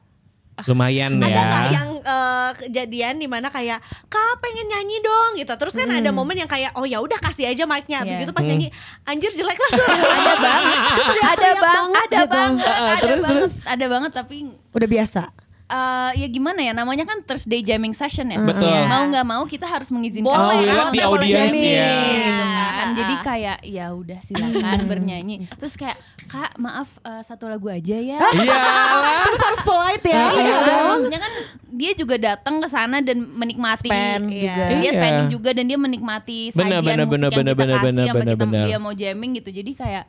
Lumayan 0.68 1.16
Ada 1.16 1.24
ya. 1.24 1.40
nggak 1.40 1.64
yang 1.72 1.89
eh, 2.00 2.50
kejadian 2.66 3.20
di 3.20 3.28
mana 3.28 3.48
kayak 3.48 3.78
kak 4.08 4.32
pengen 4.40 4.66
nyanyi 4.68 4.98
dong 5.04 5.30
gitu. 5.36 5.52
Terus 5.54 5.74
kan 5.76 5.88
ada 5.88 6.10
momen 6.10 6.36
yang 6.36 6.50
kayak 6.50 6.72
oh 6.74 6.84
ya 6.88 6.98
udah 7.00 7.18
kasih 7.20 7.48
aja 7.52 7.64
mic-nya. 7.68 8.02
Iya. 8.02 8.10
Begitu 8.16 8.30
pas 8.32 8.44
nyanyi 8.44 8.68
anjir 9.06 9.32
jelek 9.32 9.58
lah 9.58 9.70
suara. 9.76 9.94
ada 10.20 10.34
banget, 10.36 10.82
ada 11.20 11.50
bang, 11.50 11.60
banget 11.60 12.00
ada 12.00 12.20
gitu. 12.20 12.28
banget, 12.30 12.66
Ah, 12.70 12.94
ada 12.96 13.14
banget, 13.20 13.50
ada 13.66 13.84
banget 13.86 14.12
tapi 14.14 14.36
Udah 14.70 14.88
biasa. 14.88 15.49
Eh, 15.70 16.10
ya 16.16 16.26
gimana 16.26 16.60
ya 16.60 16.72
namanya 16.72 17.04
kan 17.04 17.22
Thursday 17.22 17.60
jamming 17.60 17.92
session 17.92 18.26
ya. 18.26 18.36
Betul. 18.36 18.66
Mau 18.84 19.06
nggak 19.06 19.22
mau 19.24 19.42
kita 19.44 19.64
harus 19.64 19.88
mengizinkan 19.88 20.26
Boleh, 20.26 20.58
Oh, 20.60 20.74
orang 20.74 20.90
audience 20.90 21.54
jamming. 21.54 21.78
ya. 21.78 21.94
gitu 22.18 22.44
kan. 22.44 22.58
Ah, 22.80 22.88
Jadi 22.92 23.14
kayak 23.22 23.58
ya 23.62 23.86
udah 23.90 24.18
silakan 24.20 24.78
bernyanyi. 24.84 25.36
Terus 25.60 25.74
kayak 25.74 25.94
Kak 26.26 26.54
maaf 26.56 26.86
eh, 27.00 27.22
satu 27.22 27.46
lagu 27.46 27.66
aja 27.66 27.96
ya. 27.96 28.18
Iya 28.36 28.54
lah. 28.54 29.26
Harus 29.30 29.62
polite 29.62 30.06
ya. 30.06 30.24
Iya, 30.28 30.56
Iya 30.58 30.78
maksudnya 30.86 31.20
kan 31.20 31.32
dia 31.70 31.92
juga 31.92 32.16
datang 32.18 32.58
ke 32.58 32.66
sana 32.66 32.98
dan 32.98 33.22
menikmati 33.24 33.86
Spend 33.86 34.26
Iya. 34.26 34.42
juga. 34.44 34.62
Dia 34.68 34.78
Iya. 34.80 34.92
spending 34.92 35.28
juga 35.28 35.50
dan 35.50 35.64
dia 35.66 35.74
menikmati 35.76 36.50
sajian 36.50 36.82
benar, 36.82 37.06
musik 37.06 37.10
benar, 37.10 37.30
yang 37.30 37.46
kita 37.46 37.54
benar, 37.56 37.70
kasih 37.72 37.86
benar, 37.86 38.04
sampai 38.04 38.20
benar, 38.20 38.34
kita 38.34 38.44
benar. 38.44 38.66
dia 38.66 38.78
mau 38.78 38.92
jamming 38.92 39.30
gitu. 39.36 39.50
Jadi 39.52 39.70
kayak 39.72 40.04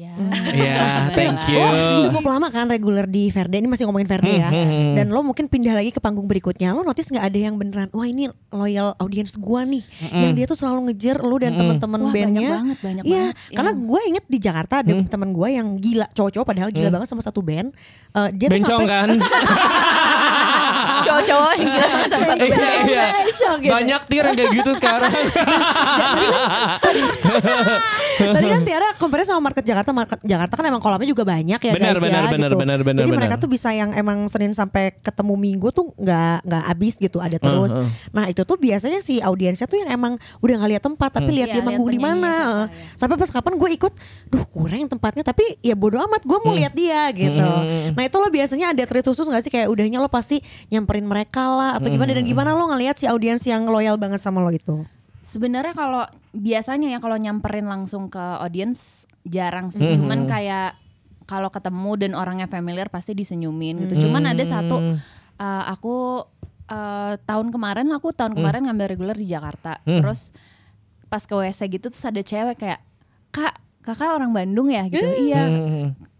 ya. 0.00 0.12
Iya, 0.50 0.80
thank 1.12 1.44
you. 1.46 1.60
Lo 1.60 2.04
cukup 2.04 2.24
lama 2.26 2.48
kan 2.48 2.66
reguler 2.66 3.04
di 3.04 3.28
Verde 3.28 3.56
ini 3.56 3.66
masih 3.66 3.84
ngomongin 3.84 4.06
Verde 4.06 4.32
ya. 4.34 4.48
Hmm, 4.48 4.94
Dan 4.94 5.06
lo 5.08 5.20
mungkin 5.20 5.44
pindah 5.44 5.72
lagi 5.72 5.88
ke 5.88 5.98
panggung 5.98 6.24
berikutnya. 6.24 6.70
Lo 6.70 6.80
notice 6.80 7.06
nggak 7.06 7.22
ada 7.22 7.38
yang 7.38 7.54
beneran 7.54 7.88
wah 7.90 8.04
ini 8.04 8.24
loyal 8.48 8.96
audience 8.96 9.34
gua 9.34 9.62
nih. 9.62 9.84
Yang 10.08 10.32
dia 10.32 10.44
tuh 10.46 10.56
selalu 10.56 10.80
ngejar 10.88 11.20
lo 11.20 11.36
dan 11.36 11.52
teman-teman 11.52 12.00
Wah, 12.00 12.08
banyak 12.08 12.24
bandnya. 12.30 12.50
banget, 12.50 12.78
banyak 12.80 13.02
Iya, 13.04 13.24
banget. 13.28 13.34
karena 13.50 13.70
Yang- 13.70 13.84
gue 13.84 14.00
inget 14.06 14.24
di 14.26 14.38
Jakarta 14.40 14.74
ada 14.80 14.92
teman 15.04 15.30
gue 15.30 15.48
yang 15.50 15.68
gila 15.76 16.06
cowok-cowok 16.10 16.46
padahal 16.46 16.70
gila 16.70 16.90
banget 16.90 17.08
sama 17.08 17.20
satu 17.20 17.40
band. 17.40 17.68
Eh, 18.10 18.28
dia 18.32 18.46
tuh 18.46 18.54
Bencong 18.56 18.80
sampai- 18.80 18.90
kan? 18.90 19.08
Cowok-cowok 21.00 21.50
yang 21.54 21.68
gila 21.70 21.86
banget 21.88 22.08
sama 22.08 22.24
satu 22.26 22.42
Iya, 22.42 22.56
band. 22.56 22.84
iya. 22.86 23.04
Gitu. 23.60 23.68
Banyak 23.68 24.00
tir 24.06 24.22
yang 24.22 24.36
kayak 24.36 24.52
gitu 24.54 24.70
sekarang. 24.74 25.12
Tadi 28.20 28.46
kan 28.46 28.60
Tiara 28.62 28.88
compare 29.00 29.24
sama 29.24 29.40
market 29.50 29.64
Jakarta, 29.64 29.90
market 29.90 30.20
Jakarta 30.22 30.54
kan 30.54 30.64
emang 30.68 30.82
kolamnya 30.82 31.08
juga 31.08 31.24
banyak 31.24 31.60
ya 31.60 31.72
Benar, 31.72 31.96
guys 31.96 32.04
benar, 32.04 32.22
ya 32.22 32.30
benar, 32.30 32.50
gitu. 32.50 32.60
benar, 32.60 32.78
benar, 32.84 33.00
Jadi 33.04 33.10
mereka 33.16 33.36
benar. 33.36 33.44
tuh 33.44 33.50
bisa 33.50 33.68
yang 33.72 33.90
emang 33.96 34.28
Senin 34.28 34.52
sampai 34.52 34.92
ketemu 35.00 35.34
Minggu 35.40 35.68
tuh 35.72 35.92
nggak 35.96 36.36
nggak 36.44 36.64
habis 36.68 36.94
gitu, 37.00 37.18
ada 37.18 37.36
terus. 37.40 37.72
Uh, 37.74 37.84
uh. 37.84 37.90
Nah 38.12 38.24
itu 38.28 38.42
tuh 38.44 38.56
biasanya 38.60 39.00
si 39.00 39.18
audiensnya 39.18 39.64
tuh 39.64 39.80
yang 39.80 39.90
emang 39.90 40.20
udah 40.44 40.54
nggak 40.60 40.70
lihat 40.76 40.84
tempat, 40.84 41.10
tapi 41.16 41.30
lihat 41.32 41.48
Iya, 41.50 41.54
dia 41.58 41.62
manggung 41.64 41.88
di 41.90 42.00
mana. 42.00 42.30
penyanyinya 42.30 42.38
Eh, 42.40 42.66
siapa, 42.68 42.76
ya. 42.94 42.98
Sampai 43.00 43.16
pas 43.16 43.30
kapan 43.30 43.54
gue 43.56 43.70
ikut, 43.76 43.92
duh 44.30 44.44
kurang 44.50 44.86
tempatnya, 44.86 45.22
tapi 45.24 45.44
ya 45.64 45.74
bodo 45.74 45.98
amat, 46.04 46.22
gue 46.24 46.38
mau 46.42 46.52
lihat 46.52 46.72
dia 46.76 47.08
gitu. 47.14 47.48
Nah 47.94 48.02
itu 48.04 48.16
lo 48.20 48.28
biasanya 48.28 48.72
ada 48.76 48.82
treat 48.84 49.06
khusus 49.06 49.26
nggak 49.26 49.42
sih 49.46 49.52
kayak 49.52 49.68
udahnya 49.70 49.98
lo 50.02 50.08
pasti 50.10 50.42
nyamperin 50.68 51.06
mereka 51.06 51.46
lah 51.48 51.70
atau 51.80 51.88
gimana 51.90 52.12
dan 52.14 52.24
gimana 52.26 52.50
lo 52.54 52.70
ngelihat 52.70 52.96
si 53.00 53.06
audiens 53.08 53.42
yang 53.46 53.66
loyal 53.66 53.96
banget 53.96 54.20
sama 54.20 54.42
lo 54.44 54.50
itu? 54.52 54.84
Sebenarnya 55.20 55.76
kalau 55.76 56.04
biasanya 56.32 56.88
ya 56.90 56.98
kalau 56.98 57.20
nyamperin 57.20 57.68
langsung 57.68 58.08
ke 58.08 58.20
audience 58.40 59.04
jarang 59.28 59.68
sih. 59.68 60.00
Cuman 60.00 60.24
kayak 60.24 60.80
kalau 61.28 61.46
ketemu 61.52 61.92
dan 62.00 62.12
orangnya 62.18 62.50
familiar 62.50 62.90
pasti 62.90 63.14
disenyumin 63.14 63.86
gitu. 63.86 64.08
Cuman 64.08 64.26
ada 64.34 64.42
satu 64.42 64.80
uh, 65.38 65.64
aku 65.70 66.26
uh, 66.70 67.14
tahun 67.22 67.54
kemarin 67.54 67.86
aku 67.94 68.10
tahun 68.10 68.34
kemarin 68.34 68.66
ngambil 68.66 68.96
reguler 68.96 69.14
di 69.14 69.30
Jakarta. 69.30 69.78
Terus 69.84 70.34
pas 71.10 71.22
ke 71.26 71.34
WC 71.34 71.60
gitu 71.74 71.86
terus 71.90 72.06
ada 72.06 72.22
cewek 72.22 72.56
kayak 72.58 72.80
kak 73.34 73.58
kakak 73.82 74.10
orang 74.14 74.30
Bandung 74.34 74.70
ya 74.70 74.86
gitu. 74.90 75.04
Iya. 75.04 75.46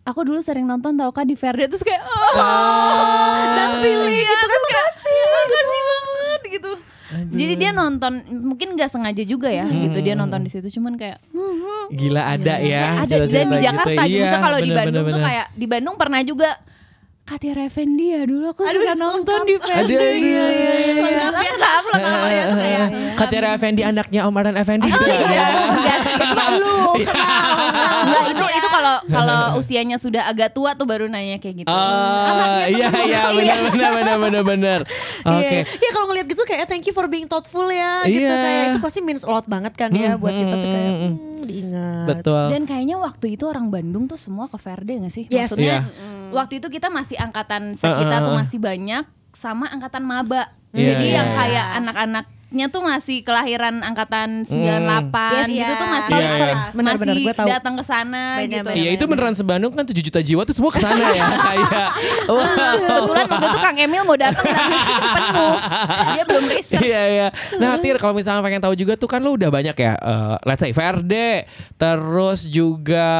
Aku 0.06 0.26
dulu 0.26 0.42
sering 0.42 0.66
nonton 0.66 0.98
tau 0.98 1.10
kak 1.14 1.26
di 1.26 1.38
Verde 1.38 1.70
terus 1.70 1.86
kayak 1.86 2.02
oh, 2.02 3.38
dan 3.54 3.78
feeling 3.78 4.26
gitu 4.26 4.44
kan 4.50 4.60
makasih 4.66 5.20
makasih 5.30 5.80
banget 5.86 6.40
gitu. 6.50 6.72
Jadi 7.10 7.54
dia 7.58 7.70
nonton 7.74 8.12
mungkin 8.30 8.78
nggak 8.78 8.90
sengaja 8.90 9.22
juga 9.26 9.50
ya 9.50 9.66
gitu 9.66 9.98
dia 9.98 10.14
nonton 10.14 10.46
di 10.46 10.50
situ 10.50 10.68
cuman 10.78 10.94
kayak 10.94 11.18
hmm, 11.34 11.90
Gila 11.90 12.22
ada 12.22 12.54
ya. 12.62 13.02
ada 13.02 13.26
dan 13.26 13.46
di 13.50 13.58
Jakarta 13.58 14.02
gitu. 14.06 14.14
gitu. 14.14 14.26
Iya, 14.30 14.38
kalau 14.38 14.58
di 14.62 14.70
Bandung 14.70 15.04
benar, 15.04 15.14
tuh 15.14 15.22
kayak 15.26 15.46
di 15.58 15.66
Bandung 15.66 15.96
pernah 15.98 16.20
juga 16.22 16.50
Katia 17.30 17.54
Effendi 17.62 18.10
ya 18.10 18.26
dulu 18.26 18.50
aku 18.50 18.66
suka 18.66 18.94
nonton 18.98 19.38
di 19.46 19.54
Verde 19.54 19.86
Ada, 19.86 20.02
iya, 20.02 20.14
iya, 20.18 20.44
iya. 20.50 21.26
lengkap 21.30 21.30
lengkap 21.30 21.84
lengkap 21.94 22.26
ya 22.26 22.42
tuh 22.42 22.58
kayak 22.58 22.86
Katira 23.14 23.48
Effendi 23.54 23.82
anaknya 23.86 24.20
Om 24.26 24.34
Ardan 24.34 24.56
Effendi 24.58 24.90
Oh 24.90 24.98
gitu 24.98 25.14
iya, 25.30 25.44
ada. 25.46 25.62
enggak 25.70 25.98
sih. 26.02 26.14
Lu 26.58 26.74
kenal. 27.06 27.54
Enggak, 28.02 28.24
itu 28.34 28.46
itu 28.50 28.59
kalau 28.70 28.94
kalau 29.04 29.40
usianya 29.58 29.98
sudah 29.98 30.24
agak 30.24 30.54
tua 30.54 30.72
tuh 30.72 30.86
baru 30.86 31.10
nanya 31.10 31.36
kayak 31.36 31.66
gitu. 31.66 31.68
Oh, 31.68 32.64
iya 32.70 32.88
iya 33.04 33.22
benar 33.30 33.58
benar 33.66 33.90
benar 33.92 34.16
benar 34.16 34.42
benar. 34.46 34.80
Oke. 35.36 35.58
Iya, 35.60 35.62
Iya, 35.66 35.90
kalau 35.90 36.06
ngeliat 36.08 36.26
gitu 36.30 36.42
kayak 36.46 36.64
thank 36.70 36.86
you 36.86 36.94
for 36.94 37.10
being 37.10 37.26
thoughtful 37.26 37.66
ya 37.66 38.06
gitu 38.06 38.24
Iya. 38.24 38.38
kayak 38.38 38.64
itu 38.72 38.78
pasti 38.78 39.00
means 39.02 39.26
a 39.26 39.30
lot 39.30 39.44
banget 39.44 39.74
kan 39.74 39.90
ya 39.90 40.14
buat 40.14 40.32
kita 40.32 40.54
tuh 40.54 40.70
kayak 40.70 40.94
hmm, 40.94 41.42
diingat. 41.44 42.06
Betul. 42.06 42.44
Dan 42.48 42.62
kayaknya 42.64 42.96
waktu 42.96 43.26
itu 43.34 43.44
orang 43.44 43.66
Bandung 43.68 44.06
tuh 44.06 44.16
semua 44.16 44.46
ke 44.46 44.56
Verde 44.56 44.92
gak 45.02 45.12
sih? 45.12 45.24
Yes. 45.26 45.50
Maksudnya 45.50 45.78
Iya. 45.82 46.30
waktu 46.30 46.52
itu 46.62 46.66
kita 46.70 46.88
masih 46.88 47.16
angkatan 47.18 47.74
sekitar 47.74 48.20
Uh, 48.20 48.22
uh, 48.22 48.26
tuh 48.30 48.34
uh. 48.34 48.38
masih 48.40 48.58
banyak 48.62 49.04
sama 49.34 49.66
angkatan 49.70 50.02
maba. 50.06 50.50
Iya, 50.70 50.94
Jadi 50.94 51.06
iya, 51.10 51.14
yang 51.18 51.28
iya. 51.30 51.36
kayak 51.36 51.66
anak-anaknya 52.50 52.66
tuh 52.68 52.82
masih 52.82 53.22
kelahiran 53.22 53.74
angkatan 53.80 54.42
98 54.42 54.50
Yes, 54.50 55.46
gitu 55.46 55.62
iya. 55.62 55.68
tuh 55.72 55.86
masih 55.88 56.12
iya. 56.12 56.54
Benar-benar, 56.72 57.14
masih 57.14 57.36
tahu. 57.36 57.46
datang 57.48 57.74
ke 57.76 57.84
sana 57.86 58.22
Benar, 58.36 58.42
gitu. 58.42 58.64
benar. 58.66 58.74
Iya 58.76 58.90
itu 58.90 59.04
beneran 59.06 59.34
sebandung 59.34 59.70
kan 59.72 59.84
7 59.86 59.94
juta 60.00 60.20
jiwa 60.20 60.42
tuh 60.42 60.54
semua 60.54 60.70
ke 60.70 60.80
sana 60.80 61.04
ya 61.10 61.24
kayak 61.46 61.88
wah. 62.26 62.74
Kebetulan 62.80 63.24
waktu 63.28 63.46
itu 63.46 63.58
Kang 63.60 63.78
Emil 63.78 64.02
mau 64.02 64.18
datang 64.18 64.42
tapi 64.44 64.74
penuh. 65.14 65.54
Dia 66.10 66.24
belum 66.26 66.44
riset. 66.48 66.80
Iya 66.80 67.02
iya. 67.06 67.28
Nah 67.56 67.78
Tir 67.78 67.96
kalau 67.96 68.12
misalnya 68.12 68.42
pengen 68.42 68.58
tahu 68.60 68.74
juga 68.74 68.98
tuh 68.98 69.06
kan 69.06 69.22
lu 69.22 69.38
udah 69.38 69.46
banyak 69.48 69.76
ya. 69.76 69.94
eh, 69.94 70.36
let's 70.42 70.58
say 70.58 70.72
Verde, 70.72 71.46
terus 71.76 72.42
juga 72.44 73.10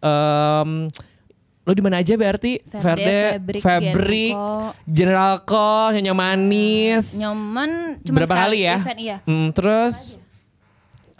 em 0.00 0.90
lu 1.64 1.72
di 1.72 1.80
mana 1.80 2.04
aja 2.04 2.12
berarti? 2.20 2.60
Verde, 2.68 3.40
Fabric, 3.64 4.36
Genco. 4.36 4.76
General 4.84 5.34
Co, 5.48 5.88
Nyonya 5.96 6.12
Manis. 6.12 7.16
Nyoman 7.16 8.04
cuma 8.04 8.16
Berapa 8.20 8.34
sekali 8.36 8.44
kali 8.44 8.58
ya? 8.60 8.76
event 8.76 9.00
iya. 9.00 9.16
Hmm, 9.24 9.48
terus 9.56 10.20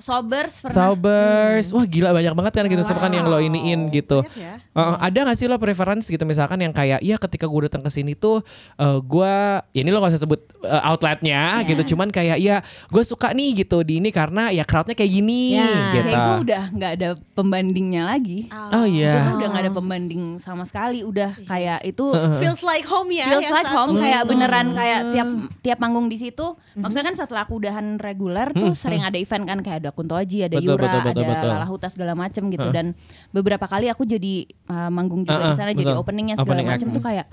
Sobers 0.05 0.61
pernah. 0.61 0.77
Saubers. 0.93 1.67
Wah 1.73 1.87
gila 1.89 2.13
banyak 2.13 2.35
banget 2.37 2.53
kan 2.53 2.65
gitu 2.69 2.85
misalkan 2.85 3.13
yang 3.17 3.25
lo 3.25 3.41
iniin 3.41 3.89
gitu. 3.89 4.21
Ya. 4.37 4.61
Uh, 4.77 5.01
ada 5.01 5.25
gak 5.25 5.39
sih 5.39 5.47
lo 5.47 5.57
preference 5.57 6.11
gitu 6.11 6.21
misalkan 6.27 6.61
yang 6.61 6.75
kayak 6.75 7.01
ya 7.01 7.17
ketika 7.17 7.47
gue 7.47 7.71
datang 7.71 7.81
ke 7.81 7.89
sini 7.89 8.13
tuh 8.13 8.43
uh, 8.77 8.99
gue 8.99 9.35
ya 9.73 9.81
ini 9.81 9.89
lo 9.89 10.03
gak 10.03 10.13
usah 10.19 10.27
sebut 10.27 10.41
uh, 10.67 10.83
outletnya 10.91 11.63
gitu 11.65 11.95
cuman 11.95 12.11
kayak 12.11 12.37
ya 12.37 12.59
gue 12.91 13.03
suka 13.07 13.31
nih 13.31 13.65
gitu 13.65 13.81
di 13.81 14.03
ini 14.03 14.11
karena 14.11 14.51
ya 14.51 14.67
crowdnya 14.67 14.93
kayak 14.93 15.09
gini 15.09 15.55
Ya, 15.55 15.71
gitu. 15.95 16.09
Ya 16.11 16.17
itu 16.19 16.33
udah 16.43 16.63
nggak 16.75 16.93
ada 16.99 17.09
pembandingnya 17.33 18.03
lagi. 18.11 18.51
Oh 18.51 18.83
Itu 18.83 18.99
iya. 18.99 19.23
tuh 19.31 19.39
udah 19.39 19.49
nggak 19.55 19.65
ada 19.65 19.73
pembanding 19.73 20.23
sama 20.43 20.67
sekali. 20.67 21.07
Udah 21.07 21.31
kayak 21.47 21.87
itu 21.87 22.05
Feels 22.43 22.67
like 22.67 22.83
home 22.85 23.15
ya. 23.15 23.31
feels 23.31 23.47
like 23.47 23.65
satu. 23.71 23.79
home 23.79 24.03
kayak 24.03 24.27
beneran 24.27 24.75
kayak 24.75 25.01
tiap 25.15 25.29
tiap 25.63 25.79
manggung 25.79 26.11
di 26.11 26.19
situ. 26.19 26.59
Maksudnya 26.75 27.07
kan 27.07 27.15
setelah 27.15 27.47
aku 27.47 27.63
udahan 27.63 27.97
reguler 28.03 28.51
tuh 28.51 28.75
sering 28.75 29.07
ada 29.07 29.15
event 29.15 29.47
kan 29.47 29.59
kayak 29.63 29.79
ada 29.87 29.94
Kunto 29.95 30.19
Aji, 30.19 30.51
ada 30.51 30.59
Betul, 30.59 30.75
Yura, 30.75 30.83
betul, 30.85 31.01
betul, 31.01 31.23
ada 31.23 31.33
betul. 31.33 31.51
Lala 31.55 31.67
Huta 31.71 31.89
segala 31.89 32.13
macem 32.19 32.43
gitu 32.51 32.69
dan 32.75 32.87
beberapa 33.31 33.65
kali 33.71 33.87
aku 33.89 34.03
jadi 34.05 34.45
uh, 34.69 34.91
manggung 34.91 35.23
juga 35.23 35.39
Uh-uh, 35.39 35.51
di 35.55 35.59
sana 35.59 35.71
jadi 35.73 35.95
openingnya 35.95 36.37
segala 36.37 36.61
Opening 36.61 36.69
macem 36.69 36.89
act. 36.91 36.97
tuh 36.99 37.03
kayak 37.03 37.27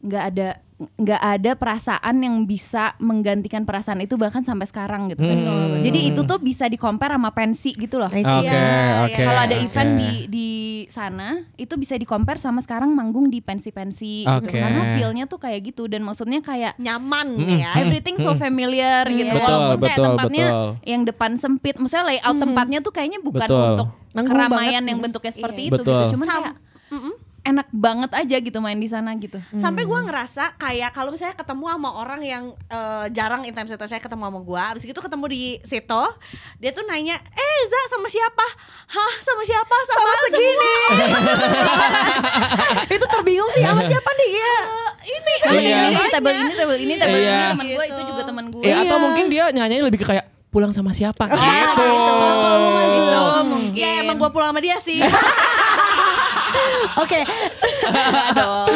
nggak 0.00 0.24
ada 0.34 0.48
nggak 0.76 1.22
ada 1.22 1.56
perasaan 1.56 2.20
yang 2.20 2.44
bisa 2.44 2.92
menggantikan 3.00 3.64
perasaan 3.64 3.96
itu 3.98 4.20
bahkan 4.20 4.44
sampai 4.44 4.68
sekarang 4.68 5.08
gitu 5.08 5.24
kan. 5.24 5.40
Hmm. 5.40 5.80
Jadi 5.80 6.12
itu 6.12 6.20
tuh 6.20 6.36
bisa 6.36 6.68
di 6.68 6.76
compare 6.76 7.16
sama 7.16 7.32
pensi 7.32 7.72
gitu 7.72 7.96
loh. 7.96 8.12
Oke, 8.12 8.20
Iya, 8.20 8.28
oke. 8.28 8.52
iya. 9.08 9.24
Kalau 9.24 9.40
ada 9.40 9.56
oke. 9.56 9.64
event 9.64 9.90
di 9.96 10.12
di 10.28 10.48
sana 10.86 11.40
itu 11.56 11.74
bisa 11.74 11.96
di 11.96 12.04
compare 12.04 12.36
sama 12.36 12.60
sekarang 12.60 12.92
manggung 12.92 13.26
di 13.26 13.40
pensi-pensi 13.40 14.28
gitu. 14.28 14.36
Oke. 14.44 14.52
Karena 14.54 14.82
feel-nya 14.92 15.24
tuh 15.24 15.40
kayak 15.40 15.64
gitu 15.66 15.88
dan 15.88 16.04
maksudnya 16.04 16.44
kayak 16.44 16.76
nyaman 16.76 17.28
Mm-mm. 17.34 17.56
ya. 17.56 17.72
everything 17.78 18.20
so 18.20 18.36
familiar 18.36 19.08
gitu. 19.08 19.32
Betul, 19.32 19.48
Walaupun 19.48 19.80
kayak 19.80 19.80
betul, 19.90 20.04
tempatnya 20.06 20.46
betul. 20.46 20.68
yang 20.84 21.02
depan 21.02 21.30
sempit, 21.36 21.74
maksudnya 21.76 22.04
layout 22.06 22.36
tempatnya 22.36 22.78
tuh 22.80 22.92
kayaknya 22.92 23.24
bukan 23.24 23.48
Betul. 23.48 23.64
untuk 23.72 23.88
Manggung 24.12 24.28
keramaian 24.28 24.60
banget. 24.76 24.90
yang 24.92 24.98
bentuknya 25.00 25.32
seperti 25.32 25.60
Iya. 25.62 25.68
itu 25.72 25.80
Betul. 25.80 25.96
gitu. 25.96 26.12
Cuman 26.12 26.28
Sam- 26.28 26.44
kayak 26.44 26.54
enak 27.46 27.70
banget 27.70 28.10
aja 28.10 28.36
gitu 28.38 28.58
main 28.58 28.74
di 28.74 28.86
sana 28.86 29.14
gitu. 29.14 29.38
Sampai 29.54 29.86
gua 29.86 30.02
ngerasa 30.02 30.58
kayak 30.58 30.90
kalau 30.90 31.14
misalnya 31.14 31.38
ketemu 31.38 31.70
sama 31.70 31.90
orang 31.94 32.20
yang 32.20 32.44
eh, 32.66 33.06
jarang 33.10 33.46
intensitasnya 33.46 34.02
ketemu 34.02 34.26
sama 34.26 34.40
gua, 34.42 34.62
abis 34.74 34.82
itu 34.82 34.98
ketemu 34.98 35.24
di 35.30 35.40
situ, 35.62 36.02
dia 36.58 36.70
tuh 36.70 36.82
nanya, 36.82 37.14
"Eh, 37.16 37.58
Za 37.64 37.80
sama 37.94 38.06
siapa?" 38.06 38.46
"Hah, 38.88 39.12
sama 39.20 39.42
siapa?" 39.42 39.76
Sama, 39.86 40.10
segini. 40.26 40.74
itu 42.96 43.06
terbingung 43.06 43.50
sih 43.52 43.62
sama 43.62 43.82
siapa 43.82 44.10
nih 44.12 44.30
ya 44.32 44.54
ini 45.06 45.34
Sama 45.38 45.60
Iya. 45.62 45.78
ini, 45.86 46.04
tabel 46.10 46.34
ini, 46.34 46.52
tabel 46.52 46.78
ini, 46.80 46.94
tabel 46.98 47.20
Iya. 47.20 47.30
ini 47.30 47.46
teman 47.46 47.66
gue 47.68 47.84
Gitu. 47.86 47.94
itu 47.94 48.02
juga 48.10 48.22
teman 48.26 48.44
gue. 48.50 48.62
Ya, 48.66 48.76
atau 48.82 48.98
mungkin 48.98 49.24
dia 49.30 49.44
nyanyinya 49.54 49.86
lebih 49.86 50.02
ke 50.02 50.06
kayak 50.08 50.26
pulang 50.50 50.74
sama 50.74 50.90
siapa 50.90 51.30
gitu. 51.30 51.38
Gitu, 51.38 53.14
Oh. 53.14 53.44
mungkin. 53.44 53.76
Ya 53.76 54.02
emang 54.02 54.16
gua 54.16 54.34
pulang 54.34 54.50
sama 54.50 54.58
dia 54.58 54.80
sih. 54.80 54.98
Oke. 56.96 57.20
Nah, 57.86 58.66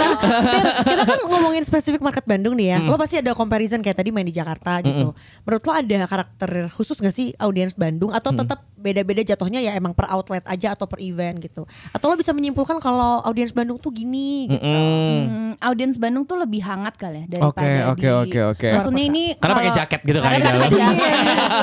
kita 0.83 1.03
kan 1.05 1.21
ngomongin 1.25 1.63
spesifik 1.63 2.01
market 2.01 2.25
Bandung 2.25 2.55
nih 2.55 2.75
ya. 2.75 2.79
Hmm. 2.79 2.89
Lo 2.89 2.97
pasti 2.97 3.17
ada 3.17 3.33
comparison 3.33 3.79
kayak 3.79 3.97
tadi 3.97 4.11
main 4.11 4.25
di 4.25 4.33
Jakarta 4.33 4.81
gitu. 4.81 5.13
Menurut 5.43 5.63
lo 5.63 5.73
ada 5.73 5.99
karakter 6.05 6.51
khusus 6.71 6.97
gak 6.97 7.11
sih 7.11 7.33
audiens 7.37 7.73
Bandung 7.73 8.11
atau 8.11 8.31
tetap 8.33 8.61
beda-beda 8.75 9.21
jatuhnya 9.23 9.61
ya 9.61 9.73
emang 9.73 9.93
per 9.93 10.09
outlet 10.09 10.41
aja 10.45 10.73
atau 10.73 10.85
per 10.85 11.01
event 11.01 11.37
gitu. 11.39 11.65
Atau 11.91 12.09
lo 12.09 12.17
bisa 12.17 12.33
menyimpulkan 12.33 12.79
kalau 12.79 13.21
audiens 13.23 13.51
Bandung 13.51 13.77
tuh 13.77 13.91
gini 13.91 14.49
gitu. 14.49 14.61
Hmm, 14.61 15.53
audiens 15.59 15.97
Bandung 15.97 16.25
tuh 16.25 16.37
lebih 16.37 16.61
hangat 16.61 16.97
kali 16.97 17.25
ya 17.25 17.39
daripada 17.39 17.61
Oke, 17.61 17.71
oke, 17.85 18.01
di- 18.01 18.15
oke, 18.25 18.41
oke. 18.51 18.69
Maksudnya 18.73 19.05
ini 19.05 19.23
Karena 19.37 19.55
pakai 19.55 19.73
jaket 19.75 20.01
gitu 20.03 20.19
kan 20.19 20.31
karena 20.33 20.59
pakai 20.59 20.73
jaket. 20.73 21.13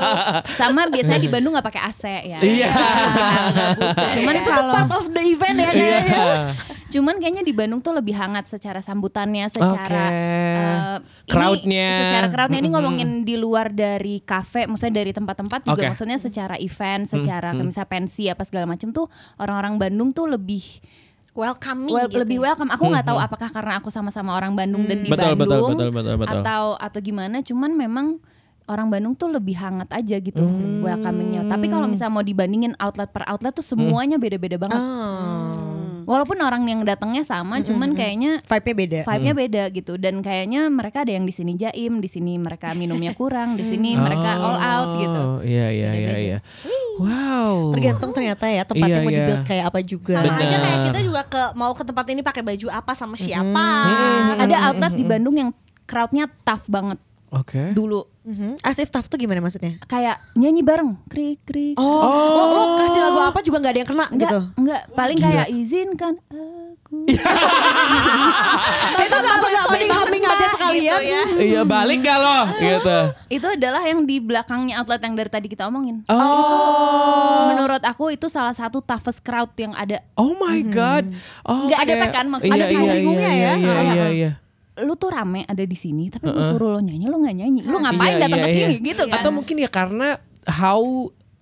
Sama 0.60 0.82
biasanya 0.88 1.20
di 1.20 1.30
Bandung 1.30 1.52
nggak 1.54 1.66
pakai 1.66 1.82
AC 1.84 2.02
ya. 2.06 2.40
Iya. 2.40 2.70
Cuman 4.14 4.34
Itu 4.38 4.52
part 4.54 4.92
of 4.94 5.06
the 5.10 5.24
event 5.24 5.58
ya 5.58 5.66
Iya. 5.68 5.74
kayaknya. 5.74 6.17
cuman 6.94 7.16
kayaknya 7.20 7.44
di 7.44 7.54
Bandung 7.54 7.82
tuh 7.84 7.94
lebih 7.94 8.16
hangat 8.16 8.48
secara 8.48 8.80
sambutannya, 8.80 9.46
secara 9.52 10.06
Oke. 10.08 10.22
eh, 10.22 10.96
ini 11.02 11.32
Crowdnya. 11.32 11.90
secara 12.00 12.28
crowdnya 12.32 12.60
ini 12.60 12.70
Mm-mm. 12.72 12.76
ngomongin 12.80 13.10
di 13.28 13.36
luar 13.36 13.70
dari 13.70 14.24
kafe, 14.24 14.66
maksudnya 14.66 15.04
dari 15.04 15.12
tempat-tempat 15.12 15.68
juga 15.68 15.82
Oke. 15.84 15.90
maksudnya 15.94 16.18
secara 16.18 16.56
event, 16.58 17.04
secara 17.06 17.52
kayak 17.52 17.66
misalnya 17.68 17.90
pensi 17.92 18.24
apa 18.32 18.44
segala 18.48 18.66
macam 18.66 18.90
tuh 18.96 19.06
orang-orang 19.38 19.76
Bandung 19.78 20.10
tuh 20.16 20.26
lebih 20.32 20.64
Welcoming 21.38 21.94
Well, 21.94 22.10
gitu. 22.10 22.26
lebih 22.26 22.42
welcome. 22.42 22.74
Aku 22.74 22.90
nggak 22.90 23.14
tahu 23.14 23.22
apakah 23.22 23.54
karena 23.54 23.78
aku 23.78 23.94
sama-sama 23.94 24.34
orang 24.34 24.58
Bandung 24.58 24.90
dan 24.90 25.06
di 25.06 25.10
Betul, 25.14 25.38
betul, 25.38 25.62
Bandung 25.62 25.78
betul, 25.78 25.90
betul, 25.94 26.16
betul. 26.18 26.42
atau 26.42 26.64
atau 26.82 26.98
gimana. 26.98 27.46
Cuman 27.46 27.78
memang 27.78 28.18
orang 28.66 28.90
Bandung 28.90 29.14
tuh 29.14 29.30
lebih 29.30 29.54
hangat 29.54 29.86
aja 29.94 30.18
gitu 30.18 30.42
welcomingnya. 30.82 31.46
Tapi 31.46 31.70
kalau 31.70 31.86
misalnya 31.86 32.14
mau 32.18 32.26
dibandingin 32.26 32.74
outlet 32.82 33.14
per 33.14 33.22
outlet 33.30 33.54
tuh 33.54 33.62
semuanya 33.62 34.18
beda-beda 34.18 34.58
banget. 34.58 34.82
Oh. 34.82 35.77
Walaupun 36.08 36.40
orang 36.40 36.64
yang 36.64 36.88
datangnya 36.88 37.28
sama, 37.28 37.60
cuman 37.60 37.92
kayaknya 37.92 38.40
Vibe-nya 38.40 38.76
beda. 38.80 39.00
vibe-nya 39.04 39.34
beda 39.36 39.64
gitu. 39.76 39.94
Dan 40.00 40.24
kayaknya 40.24 40.72
mereka 40.72 41.04
ada 41.04 41.12
yang 41.12 41.28
di 41.28 41.36
sini 41.36 41.60
jaim, 41.60 42.00
di 42.00 42.08
sini 42.08 42.40
mereka 42.40 42.72
minumnya 42.72 43.12
kurang, 43.12 43.60
di 43.60 43.68
sini 43.68 44.00
mereka 44.00 44.40
all 44.40 44.56
out 44.56 44.90
gitu. 45.04 45.20
Oh, 45.20 45.40
Iya 45.44 45.68
iya 45.68 45.92
iya 45.92 46.16
iya. 46.16 46.38
Wow. 46.98 47.76
Tergantung 47.76 48.16
ternyata 48.16 48.48
ya 48.48 48.64
tempatnya 48.64 49.00
Iya, 49.00 49.06
mau 49.06 49.12
iya. 49.12 49.20
dibuild 49.22 49.44
kayak 49.44 49.66
apa 49.68 49.80
juga. 49.84 50.16
Sama 50.18 50.32
Benar. 50.32 50.48
aja 50.48 50.58
kayak 50.58 50.80
kita 50.88 51.00
juga 51.04 51.22
ke 51.28 51.42
mau 51.54 51.72
ke 51.76 51.84
tempat 51.84 52.06
ini 52.08 52.22
pakai 52.24 52.42
baju 52.42 52.68
apa 52.72 52.92
sama 52.96 53.16
siapa. 53.20 53.68
Ada 54.40 54.56
outlet 54.72 54.94
di 54.96 55.04
Bandung 55.04 55.36
yang 55.36 55.50
crowdnya 55.86 56.32
tough 56.42 56.66
banget 56.72 56.98
Oke. 57.30 57.76
dulu. 57.76 58.08
Mhm. 58.28 58.60
As 58.60 58.76
if 58.76 58.92
tough 58.92 59.08
tuh 59.08 59.16
gimana 59.16 59.40
maksudnya? 59.40 59.80
Kayak 59.88 60.20
nyanyi 60.36 60.60
bareng, 60.60 61.00
krik 61.08 61.40
krik. 61.48 61.80
Oh, 61.80 62.04
lo, 62.04 62.44
lo 62.52 62.62
kasih 62.76 63.00
lagu 63.00 63.20
apa 63.24 63.40
juga 63.40 63.64
nggak 63.64 63.72
ada 63.72 63.80
yang 63.80 63.90
kena 63.90 64.06
Enggak, 64.12 64.20
gitu? 64.20 64.40
enggak, 64.60 64.82
paling 64.92 65.18
kayak 65.18 65.48
izinkan 65.48 66.14
aku. 66.28 67.08
Itu 69.08 69.16
kenapa 69.16 69.46
nggak 69.48 69.66
humming 69.68 70.24
aja 70.28 70.46
sekalian? 70.56 71.00
Gitu 71.00 71.04
ya. 71.08 71.24
Iya 71.38 71.62
balik 71.64 72.00
gak 72.04 72.20
lo 72.20 72.40
gitu. 72.60 73.00
itu 73.28 73.48
adalah 73.48 73.82
yang 73.84 74.04
di 74.04 74.18
belakangnya 74.20 74.80
outlet 74.82 75.02
yang 75.04 75.16
dari 75.16 75.30
tadi 75.32 75.48
kita 75.48 75.68
omongin. 75.68 76.04
Oh. 76.08 77.52
Menurut 77.54 77.84
aku 77.84 78.12
itu 78.12 78.28
salah 78.28 78.56
satu 78.56 78.80
toughest 78.84 79.24
crowd 79.24 79.52
yang 79.56 79.72
ada. 79.76 80.04
Oh 80.16 80.36
my 80.36 80.60
god. 80.68 81.08
Oh, 81.44 81.68
Nggak 81.68 81.80
ada 81.84 81.94
oke. 81.94 82.02
tekan 82.08 82.26
maksudnya. 82.28 82.56
Iya, 82.56 82.58
Ada 82.58 82.66
iya, 82.66 82.72
bingung-bingungnya 82.72 83.32
iya, 83.32 83.36
ya. 83.36 83.52
Iya 83.52 83.56
iya 83.56 83.74
Kayak, 83.78 84.10
iya. 84.12 84.32
Lu 84.86 84.94
tuh 84.94 85.10
rame 85.10 85.42
ada 85.44 85.64
di 85.66 85.78
sini, 85.78 86.10
tapi 86.14 86.30
gue 86.30 86.46
suruh 86.46 86.78
lo 86.78 86.80
nyanyi, 86.82 87.06
lo 87.10 87.18
nggak 87.18 87.36
nyanyi. 87.38 87.62
Lu 87.66 87.78
ngapain 87.82 88.18
Iya, 88.18 88.22
datang 88.30 88.40
iya, 88.40 88.46
ke 88.46 88.54
sini 88.54 88.74
iya. 88.78 88.86
gitu 88.94 89.04
kan? 89.10 89.16
Atau 89.22 89.32
mungkin 89.34 89.56
ya 89.58 89.70
karena 89.70 90.08
how 90.46 90.82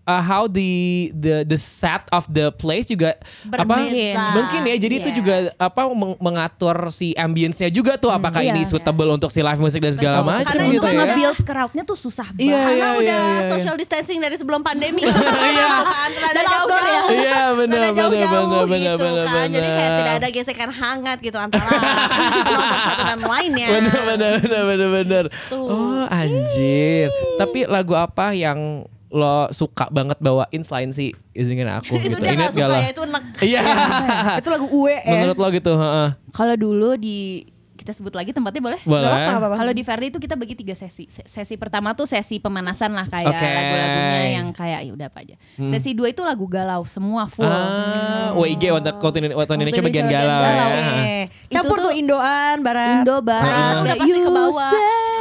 uh, 0.05 0.21
how 0.21 0.45
the 0.45 0.71
the 1.11 1.43
the 1.43 1.55
set 1.55 2.05
of 2.09 2.25
the 2.27 2.49
place 2.51 2.85
juga 2.85 3.17
apa 3.47 3.65
Berbeda. 3.75 4.23
mungkin 4.33 4.61
ya 4.63 4.75
jadi 4.77 4.95
itu 4.95 5.03
Iya. 5.05 5.15
juga 5.15 5.35
apa 5.55 5.81
meng- 5.87 6.19
mengatur 6.19 6.75
si 6.89 7.13
ambience-nya 7.13 7.67
juga 7.67 7.95
tuh 7.95 8.09
apakah 8.09 8.39
Iya. 8.39 8.51
ini 8.51 8.63
suitable 8.63 9.09
untuk 9.09 9.27
si 9.27 9.39
live 9.39 9.57
music 9.57 9.79
dan 9.79 9.93
segala 9.93 10.17
Betul. 10.17 10.29
macam 10.31 10.47
Karena 10.47 10.65
gitu 10.65 10.75
itu 10.75 10.87
ya. 10.87 10.97
nge-build 10.99 11.37
crowdnya 11.41 11.83
tuh 11.83 11.97
susah 11.97 12.27
banget. 12.27 12.45
Iya, 12.45 12.59
Karena 12.59 12.85
iya, 12.85 12.91
udah 12.95 13.19
iya, 13.19 13.35
iya. 13.35 13.49
social 13.49 13.75
distancing 13.75 14.19
dari 14.19 14.35
sebelum 14.35 14.61
pandemi. 14.61 15.01
Iya. 15.45 15.69
kan, 15.81 16.09
rada 16.11 16.33
Dan 16.33 16.45
outdoor 16.47 16.77
ya. 16.77 16.85
jauh-jauh. 16.85 17.13
Iya 17.15 17.41
benar 17.55 17.79
benar 17.79 17.91
jauh-jauh 17.91 18.45
benar 18.45 18.65
benar 18.65 18.79
gitu 18.95 19.03
benar 19.03 19.25
kan. 19.27 19.47
Jadi 19.47 19.67
kayak 19.67 19.83
benar. 19.85 19.97
tidak 19.97 20.13
ada 20.15 20.27
gesekan 20.29 20.69
hangat 20.69 21.17
gitu 21.19 21.37
antara 21.37 21.65
penonton 22.45 22.79
satu 22.81 23.03
dan 23.05 23.19
lainnya. 23.21 23.67
bener 23.71 24.01
bener 24.05 24.31
bener 24.37 24.63
bener 24.65 24.89
bener 24.93 25.23
Tuh. 25.47 25.65
oh 25.65 26.03
anjir 26.05 27.07
tapi 27.35 27.65
lagu 27.65 27.93
apa 27.93 28.31
yang 28.31 28.83
lo 29.15 29.47
suka 29.49 29.88
banget 29.88 30.19
bawain 30.19 30.60
selain 30.60 30.91
si 30.91 31.06
izinkan 31.32 31.71
aku 31.73 31.95
itu 31.97 32.12
gitu 32.12 32.19
dia 32.19 32.32
Ingat 32.32 32.43
gak 32.45 32.54
suka 32.54 32.67
lo? 32.67 32.75
ya 32.75 32.89
itu 32.89 33.01
enak. 33.01 33.23
iya 33.41 33.62
Itu 34.41 34.49
lagu 34.49 34.67
UE 34.67 34.95
ya. 34.97 35.12
menurut 35.15 35.38
lo 35.38 35.47
gitu 35.49 35.71
heeh. 35.73 36.10
Kalau 36.30 36.56
dulu 36.56 36.89
di 36.95 37.47
kita 37.75 37.91
sebut 37.93 38.12
lagi 38.12 38.32
tempatnya 38.32 38.60
boleh? 38.60 38.82
boleh. 38.82 39.08
Kalau 39.54 39.69
di 39.69 39.80
Verdi 39.80 40.10
itu 40.10 40.17
kita 40.17 40.34
bagi 40.34 40.51
tiga 40.54 40.73
sesi. 40.73 41.06
Se- 41.06 41.21
Sesi 41.23 41.54
pertama 41.54 41.93
tuh 41.93 42.04
sesi 42.04 42.39
pemanasan 42.39 42.89
lah 42.89 43.06
kayak 43.06 43.30
Oke. 43.30 43.45
lagu-lagunya 43.45 44.19
yang 44.34 44.47
kayak 44.49 44.80
ya 44.82 44.91
udah 44.91 45.06
apa 45.06 45.19
aja. 45.21 45.36
Sesi 45.69 45.93
dua 45.93 46.10
itu 46.10 46.19
lagu 46.19 46.43
galau 46.45 46.82
semua 46.84 47.30
full. 47.30 47.45
ah 47.45 48.34
WIG 48.34 48.73
waktu 48.73 48.89
Indonesia, 49.21 49.38
Indonesia 49.38 49.54
Indonesia 49.54 49.82
bagian 49.84 50.06
bagian 50.08 50.08
galau 50.10 50.41
galau. 50.41 50.69
ya 50.73 51.23
Itu 51.30 51.54
Campur 51.54 51.78
tuh 51.78 51.84
tuh 51.84 51.93
Indoan, 51.93 52.58
Barat. 52.60 52.89
Indo 52.97 53.15
barat 53.21 53.45
Raisa 53.45 53.73
udah 53.75 53.86
ada 53.86 53.95
pasti 53.95 54.17
ke 54.17 54.32
bawah. 54.34 54.71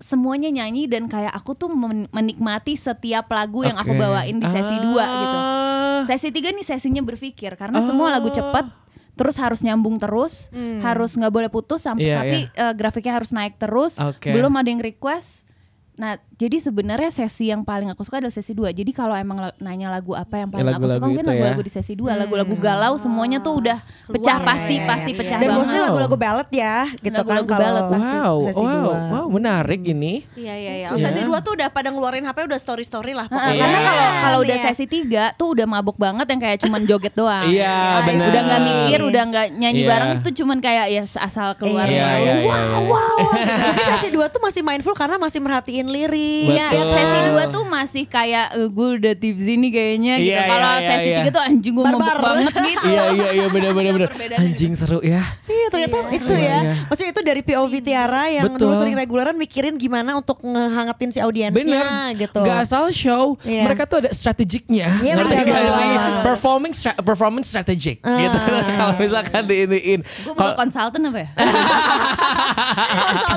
semuanya 0.03 0.51
nyanyi 0.51 0.85
dan 0.85 1.07
kayak 1.07 1.31
aku 1.31 1.55
tuh 1.55 1.71
men- 1.71 2.11
menikmati 2.11 2.75
setiap 2.75 3.31
lagu 3.31 3.63
yang 3.63 3.79
aku 3.79 3.95
bawain 3.95 4.35
di 4.35 4.45
sesi 4.45 4.75
2 4.75 4.91
gitu. 4.99 5.37
Ah. 5.39 6.03
Sesi 6.03 6.29
3 6.29 6.51
nih 6.51 6.65
sesinya 6.67 6.99
berpikir 6.99 7.55
karena 7.55 7.79
semua 7.79 8.11
lagu 8.11 8.27
cepet 8.27 8.67
terus 9.13 9.37
harus 9.37 9.61
nyambung 9.61 10.01
terus, 10.01 10.49
harus 10.81 11.13
nggak 11.13 11.29
boleh 11.29 11.47
putus 11.47 11.85
sampai 11.85 12.03
Iya, 12.03 12.17
tapi 12.19 12.39
eh, 12.49 12.73
grafiknya 12.73 13.13
harus 13.15 13.29
naik 13.29 13.55
terus. 13.55 14.01
Oke. 14.01 14.33
Belum 14.33 14.51
ada 14.51 14.67
yang 14.67 14.81
request. 14.81 15.45
Nah, 15.93 16.17
jadi 16.33 16.57
sebenarnya 16.57 17.09
sesi 17.09 17.47
yang 17.47 17.61
paling 17.61 17.87
aku 17.87 18.01
suka 18.01 18.17
adalah 18.17 18.29
sesi 18.29 18.51
2. 18.51 18.73
Jadi 18.73 18.89
kalau 18.89 19.13
emang 19.13 19.37
nanya 19.57 19.87
lagu 19.87 20.11
apa 20.11 20.35
yang 20.35 20.49
paling 20.49 20.65
aku 20.65 20.73
Lagu-lagu 20.75 20.97
suka 20.97 21.05
mungkin 21.05 21.21
itu 21.21 21.29
ya. 21.29 21.33
lagu-lagu 21.35 21.61
di 21.61 21.71
sesi 21.71 21.93
2, 21.93 22.09
lagu-lagu 22.17 22.55
galau 22.57 22.93
semuanya 22.95 23.37
tuh 23.37 23.53
udah 23.55 23.77
pecah 24.03 24.37
Keluar. 24.37 24.49
pasti 24.49 24.75
pasti 24.81 25.09
Iya, 25.09 25.19
pecah 25.19 25.37
Dan 25.37 25.47
banget. 25.47 25.59
mostly 25.61 25.79
lagu-lagu 25.79 26.15
ballad 26.15 26.49
ya, 26.49 26.75
gitu 26.91 27.05
kan 27.05 27.21
Lagu-lagu 27.37 27.47
kalau 27.47 27.61
ballad 27.63 27.85
pasti. 27.87 28.15
Wow, 28.15 28.35
sesi 28.43 28.59
wow, 28.59 28.73
dua. 28.73 28.97
wow, 29.07 29.25
menarik 29.29 29.81
ini. 29.85 30.13
Iya 30.33 30.53
iya 30.55 30.73
iya. 30.75 30.87
Iya. 30.89 30.99
Sesi 30.99 31.21
2 31.21 31.37
tuh 31.39 31.51
udah 31.53 31.67
pada 31.69 31.87
ngeluarin 31.87 32.23
HP 32.23 32.37
udah 32.43 32.57
story 32.57 32.81
story 32.81 33.13
lah 33.13 33.25
pokoknya. 33.25 33.53
Karena 33.55 33.69
Iya. 33.71 33.85
kalau 33.85 34.03
kalau 34.19 34.39
udah 34.41 34.57
Iya. 34.57 34.65
sesi 34.67 34.85
3 34.85 35.23
tuh 35.33 35.47
udah 35.53 35.65
mabuk 35.65 35.95
banget 35.95 36.25
yang 36.27 36.41
kayak 36.41 36.57
cuman 36.59 36.81
joget 36.83 37.13
doang. 37.13 37.45
Iya, 37.45 37.77
benar. 38.03 38.27
Udah 38.27 38.41
nggak 38.43 38.61
mikir, 38.63 38.99
udah 39.01 39.23
nggak 39.23 39.45
nyanyi 39.53 39.81
Iya. 39.81 39.89
bareng 39.89 40.11
tuh 40.19 40.33
cuman 40.33 40.57
kayak 40.59 40.85
ya 40.89 41.03
asal 41.19 41.53
keluar. 41.55 41.85
Iya, 41.85 42.07
iya, 42.17 42.33
iya, 42.33 42.33
wow, 42.41 42.57
iya. 42.57 42.79
wow. 42.83 43.17
Tapi 43.69 43.81
sesi 43.87 44.09
2 44.09 44.25
tuh 44.27 44.41
masih 44.41 44.61
mindful 44.61 44.91
karena 44.93 45.15
masih 45.15 45.37
merhatiin 45.37 45.87
lirik. 45.87 46.32
Iya, 46.33 46.65
Betul. 46.69 46.93
sesi 46.93 47.19
2 47.29 47.45
tuh 47.49 47.63
masih 47.65 48.03
kayak 48.05 48.45
eh, 48.53 48.67
gue 48.67 48.87
udah 48.97 49.13
tipsy 49.13 49.53
nih 49.55 49.69
kayaknya 49.69 50.13
gitu. 50.17 50.29
Iya, 50.29 50.39
Kalau 50.43 50.69
iya, 50.69 50.75
iya, 50.75 50.87
sesi 50.89 51.09
iya. 51.09 51.17
3 51.23 51.29
tuh 51.29 51.41
anjing 51.43 51.73
gue 51.73 51.83
mabuk 51.85 52.15
banget 52.15 52.53
gitu. 52.55 52.85
Iya, 52.85 53.03
iya, 53.11 53.27
iya, 53.33 53.45
benar, 53.47 53.71
benar, 53.71 53.91
benar. 53.95 54.09
Anjing 54.35 54.71
seru 54.73 54.99
ya. 54.99 55.21
Iya 55.43 55.65
ternyata 55.69 55.95
itu 56.09 56.29
Iya, 56.29 56.39
ya. 56.39 56.57
iya. 56.59 56.73
Maksudnya 56.85 57.09
itu 57.11 57.21
dari 57.21 57.41
POV 57.41 57.71
Tiara 57.79 58.23
yang 58.29 58.45
Betul. 58.47 58.59
dulu 58.59 58.73
sering 58.79 58.95
reguleran 58.95 59.35
mikirin 59.35 59.73
gimana 59.75 60.09
untuk 60.13 60.37
ngehangetin 60.39 61.09
si 61.09 61.17
audiensnya 61.17 61.63
Bener, 61.63 62.17
gitu. 62.17 62.39
Gak 62.41 62.57
asal 62.63 62.83
show, 62.89 63.35
Iya. 63.41 63.61
mereka 63.63 63.83
tuh 63.83 63.99
ada 63.99 64.09
strategiknya. 64.11 64.87
Iya, 64.99 65.13
Ngerti 65.15 65.33
bener. 65.35 65.45
gak 65.45 65.61
sih? 65.73 65.91
Performing 66.23 66.71
stra- 66.71 66.97
performance 66.97 67.45
strategic 67.47 67.99
Ah. 68.01 68.17
gitu. 68.17 68.37
Kalau 68.73 68.93
misalkan 68.97 69.41
diiniin. 69.43 69.99
Gue 70.01 70.33
mau 70.33 70.53
konsultan 70.53 70.99
apa 71.03 71.19
ya? 71.19 71.27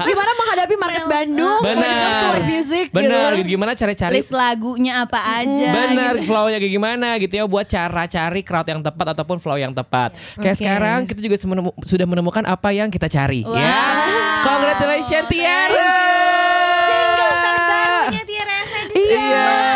gimana 0.06 0.30
menghadapi 0.34 0.74
market 0.76 1.04
Bandung 1.06 1.58
when 1.62 1.78
it 1.78 1.94
music 2.78 2.92
Bener, 2.92 3.30
gitu. 3.36 3.48
gimana 3.50 3.72
cari-cari 3.72 4.12
List 4.14 4.30
lagunya 4.30 5.00
apa 5.00 5.20
aja 5.40 5.68
Bener, 5.72 6.14
gitu. 6.16 6.28
flow-nya 6.28 6.58
kayak 6.58 6.72
gimana 6.72 7.08
gitu 7.16 7.34
ya 7.34 7.44
buat 7.44 7.64
cara 7.64 8.04
cari 8.06 8.40
crowd 8.40 8.66
yang 8.66 8.80
tepat 8.80 9.06
ataupun 9.12 9.36
flow 9.36 9.56
yang 9.56 9.72
tepat. 9.72 10.12
Kayak 10.36 10.54
Oke. 10.54 10.60
sekarang 10.60 10.98
kita 11.04 11.20
juga 11.20 11.36
semenemu- 11.36 11.76
sudah 11.82 12.04
menemukan 12.04 12.44
apa 12.44 12.68
yang 12.70 12.88
kita 12.88 13.06
cari 13.06 13.40
Wow. 13.42 13.54
ya. 13.54 13.80
Congratulations 14.42 15.26
Tiara. 15.26 15.90
Single 16.86 17.34
terbarunya 17.42 18.22
Tiara 18.22 18.54
Effendi. 18.60 18.94
Iya. 19.02 19.75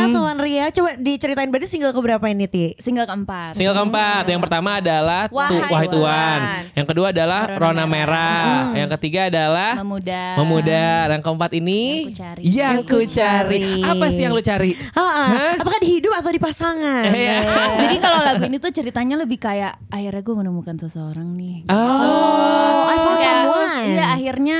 Ya 0.00 0.06
Tuan 0.08 0.36
Ria. 0.40 0.66
Coba 0.70 0.90
diceritain 0.96 1.48
berarti 1.48 1.68
single 1.68 1.92
keberapa 1.92 2.24
ini 2.26 2.46
Ti? 2.48 2.64
Single 2.80 3.04
keempat. 3.04 3.52
Single 3.52 3.76
keempat, 3.76 4.24
yang 4.26 4.40
pertama 4.40 4.80
adalah 4.80 5.28
Tu- 5.28 5.36
Wahai 5.36 5.60
Wahai 5.68 5.88
Tuhan. 5.88 6.38
Tuhan. 6.40 6.40
Yang 6.72 6.86
kedua 6.88 7.06
adalah 7.12 7.40
Rona 7.46 7.60
Rona 7.60 7.84
Merah. 7.84 7.98
Merah. 8.00 8.78
Yang 8.78 8.90
ketiga 8.98 9.20
adalah 9.28 9.70
Memuda. 9.80 10.22
Memuda. 10.40 10.88
Dan 11.10 11.18
keempat 11.20 11.50
ini 11.52 11.80
Yang 11.80 12.06
ku 12.08 12.14
cari. 12.16 12.42
Yang 12.42 12.76
Yang 12.80 12.88
ku. 12.88 12.98
Apa 13.84 14.04
sih 14.08 14.22
yang 14.24 14.32
lu 14.32 14.42
cari? 14.42 14.70
Ah, 14.94 15.02
Hah? 15.30 15.52
Apakah 15.60 15.78
di 15.78 15.88
hidup 15.98 16.12
atau 16.16 16.30
di 16.32 16.40
pasangan? 16.40 17.04
Iya. 17.06 17.38
Jadi 17.84 17.96
kalau 18.00 18.20
lagu 18.24 18.42
ini 18.46 18.56
tuh 18.56 18.72
ceritanya 18.72 19.16
lebih 19.20 19.36
kayak 19.36 19.76
akhirnya 19.90 20.22
gue 20.22 20.34
menemukan 20.34 20.76
seseorang 20.78 21.28
nih. 21.36 21.68
Oh, 21.68 22.88
I 22.88 22.96
found 22.96 23.18
someone. 23.20 23.84
Iya 23.90 24.04
akhirnya 24.14 24.58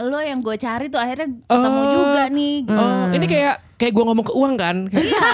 lo 0.00 0.18
yang 0.18 0.38
gue 0.38 0.54
cari 0.54 0.86
tuh 0.86 0.96
akhirnya 0.96 1.28
ketemu 1.42 1.82
juga 1.88 2.22
nih. 2.28 2.54
gitu. 2.62 2.78
Oh, 2.78 3.04
ini 3.10 3.26
kayak 3.26 3.54
kayak 3.74 3.92
gua 3.92 4.04
ngomong 4.06 4.26
ke 4.26 4.34
uang 4.34 4.54
kan? 4.54 4.76
Kayak, 4.86 5.06
Iya, 5.06 5.26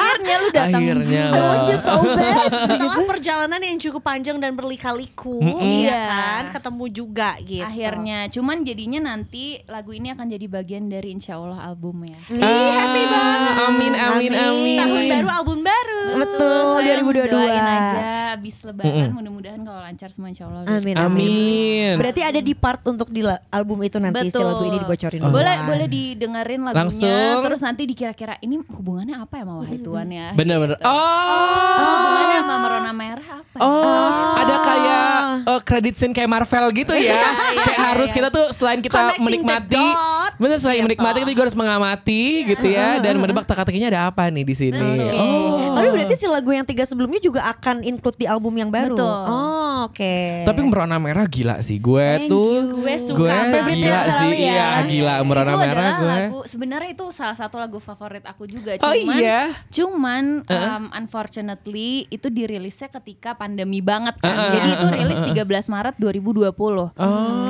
akhirnya 0.26 0.42
lu 0.42 0.50
datang. 0.50 0.80
Akhirnya. 0.82 1.24
I 1.26 1.38
want 1.38 1.64
you 1.66 1.78
so 1.78 1.94
bad. 2.04 2.50
Setelah 2.70 2.98
perjalanan 3.06 3.60
yang 3.62 3.78
cukup 3.78 4.02
panjang 4.02 4.36
dan 4.36 4.52
berlika-liku, 4.52 5.38
iya 5.62 5.86
Iya. 5.86 6.02
kan, 6.06 6.44
ketemu 6.50 6.84
juga 6.90 7.30
gitu. 7.40 7.62
Akhirnya, 7.62 8.18
cuman 8.28 8.56
jadinya 8.62 9.00
nanti 9.06 9.62
lagu 9.66 9.94
ini 9.94 10.10
akan 10.10 10.26
jadi 10.26 10.46
bagian 10.50 10.84
dari 10.86 11.14
Insya 11.14 11.38
Allah 11.38 11.62
album 11.64 12.02
ya. 12.02 12.18
ah, 12.36 12.70
happy 12.74 13.02
banget. 13.06 13.54
Amin, 13.56 13.92
amin, 13.94 14.32
Amin. 14.32 14.32
amin. 14.34 14.78
Tahun 14.82 15.04
baru 15.08 15.28
album 15.30 15.58
baru. 15.62 16.02
Betul, 16.16 16.76
Sayang, 16.82 17.04
2022. 17.06 17.30
Doain 17.30 17.62
aja 17.62 18.04
abis 18.36 18.56
lebaran 18.62 19.10
mudah-mudahan 19.16 19.60
kalau 19.64 19.80
lancar 19.80 20.08
semua 20.12 20.28
Insya 20.28 20.44
Allah. 20.44 20.66
Amin, 20.66 20.92
amin. 20.92 20.98
Amin. 20.98 21.92
Berarti 21.96 22.20
ada 22.20 22.40
di 22.40 22.52
part 22.52 22.84
untuk 22.84 23.08
di 23.08 23.24
album 23.48 23.78
itu 23.80 23.96
nanti 23.96 24.28
si 24.28 24.34
Betul. 24.34 24.44
lagu 24.44 24.64
ini 24.66 24.76
dibocorin. 24.76 25.20
Boleh 25.24 25.32
duluan. 25.56 25.66
boleh 25.66 25.86
didengerin 25.88 26.60
lagunya 26.62 26.84
Langsung. 26.84 27.36
terus 27.42 27.60
nanti 27.62 27.82
dikira-kira 27.86 28.34
ini 28.40 28.60
hubungannya 28.60 29.16
apa 29.16 29.34
ya 29.40 29.44
sama 29.46 29.54
Wahai 29.64 29.78
Tuhan 29.80 30.06
ya? 30.10 30.15
Bener-bener. 30.32 30.76
Oh, 30.80 30.88
Oh. 30.88 31.84
hubungannya 31.86 32.38
sama 32.38 32.56
Merona 32.58 32.92
Merah 32.92 33.28
apa? 33.36 33.54
ya? 33.54 33.58
Oh, 33.58 34.30
ada 34.34 34.56
kayak 34.58 35.06
uh, 35.46 35.60
credit 35.60 35.94
scene 35.94 36.10
kayak 36.10 36.26
Marvel 36.26 36.66
gitu 36.74 36.92
ya. 36.92 37.20
kayak 37.58 37.80
harus 37.90 38.10
kita 38.10 38.28
tuh 38.28 38.48
selain 38.50 38.78
kita 38.78 38.96
Connecting 39.12 39.24
menikmati, 39.24 39.84
bener 40.36 40.56
selain 40.56 40.78
gitu. 40.78 40.86
menikmati 40.86 41.18
kita 41.18 41.30
juga 41.30 41.42
harus 41.42 41.56
mengamati 41.56 42.22
gitu 42.46 42.66
ya 42.66 42.98
dan 42.98 43.16
menebak 43.16 43.44
teka-tekinya 43.44 43.88
ada 43.88 44.00
apa 44.06 44.28
nih 44.28 44.42
di 44.42 44.54
sini. 44.54 44.76
Oke. 44.76 45.12
Oh. 45.14 45.72
Tapi 45.72 45.86
berarti 45.90 46.14
si 46.14 46.26
lagu 46.26 46.50
yang 46.50 46.64
tiga 46.64 46.84
sebelumnya 46.84 47.16
juga 47.18 47.44
akan 47.46 47.80
include 47.82 48.16
di 48.16 48.26
album 48.26 48.52
yang 48.54 48.68
baru. 48.68 48.96
Betul. 48.96 49.16
Oh, 49.26 49.76
oke. 49.86 50.16
Tapi 50.44 50.60
Merona 50.62 50.96
Merah 50.96 51.26
gila 51.26 51.60
sih. 51.60 51.76
Gue 51.76 52.00
Thank 52.18 52.28
tuh 52.28 52.52
you. 52.54 52.76
Gue 52.78 52.94
suka 52.96 53.16
gue 53.18 53.60
gila 53.74 54.00
sih. 54.18 54.32
ya. 54.34 54.48
Iya, 54.48 54.68
gila 54.84 55.14
Merona 55.22 55.52
itu 55.52 55.60
Merah 55.62 55.90
gue. 55.94 56.08
lagu 56.08 56.38
sebenarnya 56.44 56.90
itu 56.90 57.04
salah 57.10 57.36
satu 57.36 57.56
lagu 57.56 57.76
favorit 57.76 58.24
aku 58.24 58.44
juga 58.44 58.76
Oh 58.80 58.92
cuman 60.06 60.46
iya? 60.46 60.54
cuman 60.54 60.70
um, 60.78 60.84
unfortunately 60.94 62.06
itu 62.06 62.30
dirilisnya 62.30 62.86
ketika 62.86 63.34
pandemi 63.34 63.82
banget 63.82 64.14
kan 64.22 64.30
Uh-uh. 64.30 64.52
jadi 64.54 64.68
itu 64.70 64.86
rilis 64.94 65.18
13 65.34 65.66
Maret 65.66 65.94
2020 65.98 66.46
Oh. 66.46 66.86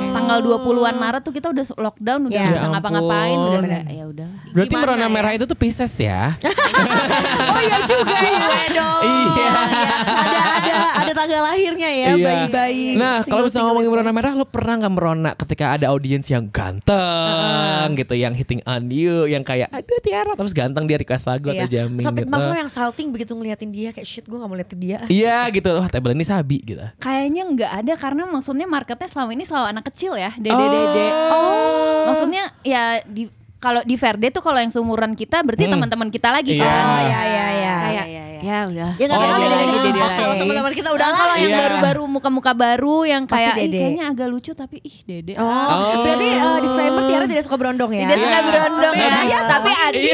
tanggal 0.09 0.39
20-an 0.41 0.97
Maret 0.97 1.21
tuh 1.21 1.29
kita 1.29 1.53
udah 1.53 1.65
lockdown 1.77 2.19
udah 2.25 2.33
Ya 2.33 2.41
nggak 2.43 2.57
bisa 2.57 2.67
ngapa-ngapain 2.67 3.37
udah 3.37 3.81
ya 3.85 4.05
udah 4.07 4.29
Berarti 4.57 4.73
Gimana 4.73 4.83
Merona 4.89 5.05
ya? 5.05 5.09
Merah 5.13 5.31
itu 5.37 5.45
tuh 5.45 5.53
Pisces 5.53 5.93
ya? 5.95 6.33
oh 7.53 7.61
iya 7.61 7.77
juga 7.85 8.17
ya. 8.17 8.65
Dong. 8.73 9.01
Iya. 9.05 9.49
ada 9.53 10.41
ada 10.57 10.73
ada 10.97 11.11
tanggal 11.13 11.41
lahirnya 11.45 11.89
ya 11.89 12.07
Iya. 12.07 12.25
bayi-bayi. 12.25 12.87
Nah, 12.97 13.21
kalau 13.21 13.45
misalnya 13.45 13.69
ngomongin. 13.69 13.89
Merona 13.93 14.11
Merah, 14.11 14.31
lo 14.33 14.45
pernah 14.45 14.73
nggak 14.75 14.93
merona 14.93 15.31
ketika 15.33 15.77
ada 15.77 15.85
audiens 15.89 16.25
yang 16.25 16.49
ganteng 16.49 17.93
gitu, 17.95 18.13
yang 18.13 18.33
hitting 18.33 18.61
on 18.63 18.89
you, 18.89 19.25
yang 19.25 19.41
kayak 19.41 19.69
aduh 19.69 19.99
Tiara 20.01 20.33
terus 20.33 20.51
ganteng 20.51 20.85
dia 20.85 20.97
request 20.97 21.25
lagu 21.25 21.49
atau 21.49 21.65
Iya. 21.65 21.85
jamming 21.85 22.05
Sampai 22.05 22.23
gitu. 22.25 22.33
Lo 22.47 22.57
yang 22.57 22.67
salting 22.67 23.07
begitu 23.09 23.31
ngeliatin 23.31 23.69
dia 23.69 23.89
kayak 23.89 24.03
shit 24.03 24.23
gue 24.23 24.33
gak 24.33 24.45
mau 24.45 24.55
liat 24.55 24.65
ke 24.65 24.75
dia. 24.75 24.97
Iya 25.07 25.47
gitu, 25.49 25.69
wah 25.73 25.87
table 25.87 26.11
ini 26.11 26.23
sabi 26.23 26.57
gitu. 26.61 26.83
kayaknya 26.97 27.43
nggak 27.45 27.71
ada 27.77 27.93
karena 27.95 28.23
maksudnya 28.25 28.65
marketnya 28.65 29.05
selama 29.05 29.31
ini 29.31 29.43
selalu 29.43 29.67
anak 29.69 29.85
kecil 29.87 30.13
ya 30.13 30.31
dede 30.33 30.65
dede 30.65 31.07
oh 31.29 32.07
maksudnya 32.07 32.43
ya 32.61 32.83
di 33.03 33.27
kalau 33.57 33.81
di 33.81 33.95
Verde 33.95 34.29
tuh 34.29 34.39
kalau 34.39 34.57
yang 34.57 34.69
seumuran 34.69 35.11
kita 35.11 35.41
berarti 35.41 35.65
Hmm. 35.65 35.73
teman-teman 35.73 36.07
kita 36.07 36.29
lagi 36.29 36.53
Iya. 36.53 36.61
kan 36.61 36.83
Oh 36.85 37.01
iya 37.01 37.21
iya 37.23 37.45
iya. 37.49 37.75
kayak 37.75 38.05
iya, 38.05 38.23
iya. 38.29 38.39
ya 38.39 38.57
udah 38.63 38.91
Ya 38.93 39.03
nggak 39.03 39.17
Oh, 39.17 39.23
kenal 39.23 39.33
dede 39.35 39.47
dede 39.47 39.57
lagi, 39.57 39.77
dede 39.81 39.99
lagi. 39.99 40.13
Kalau 40.15 40.33
teman-teman 40.37 40.71
kita 40.71 40.89
udah 40.91 41.07
Nah, 41.07 41.17
kalau 41.17 41.35
yang 41.35 41.49
Iya. 41.49 41.59
baru-baru 41.59 42.03
muka-muka 42.07 42.51
baru 42.53 42.97
yang 43.03 43.23
kayak 43.25 43.53
"Ih, 43.55 43.61
Dede. 43.65 43.77
kayaknya 43.81 44.05
agak 44.07 44.27
lucu 44.29 44.51
tapi 44.53 44.77
ih 44.79 44.97
dede 45.03 45.33
Oh, 45.35 45.41
Oh. 45.41 45.99
berarti 45.99 46.27
uh, 46.31 46.57
disclaimer 46.59 47.03
Tiara 47.03 47.25
tidak 47.25 47.43
suka 47.43 47.57
berondong 47.57 47.91
ya? 47.91 48.01
tidak 48.05 48.17
suka 48.19 48.29
Iya. 48.31 48.45
berondong 48.45 48.93
Tapi 48.93 49.01
ya, 49.01 49.09
ada. 49.09 49.21
ya 49.25 49.39
tapi 49.43 49.71
ada 49.73 49.97
Iya. 49.97 50.13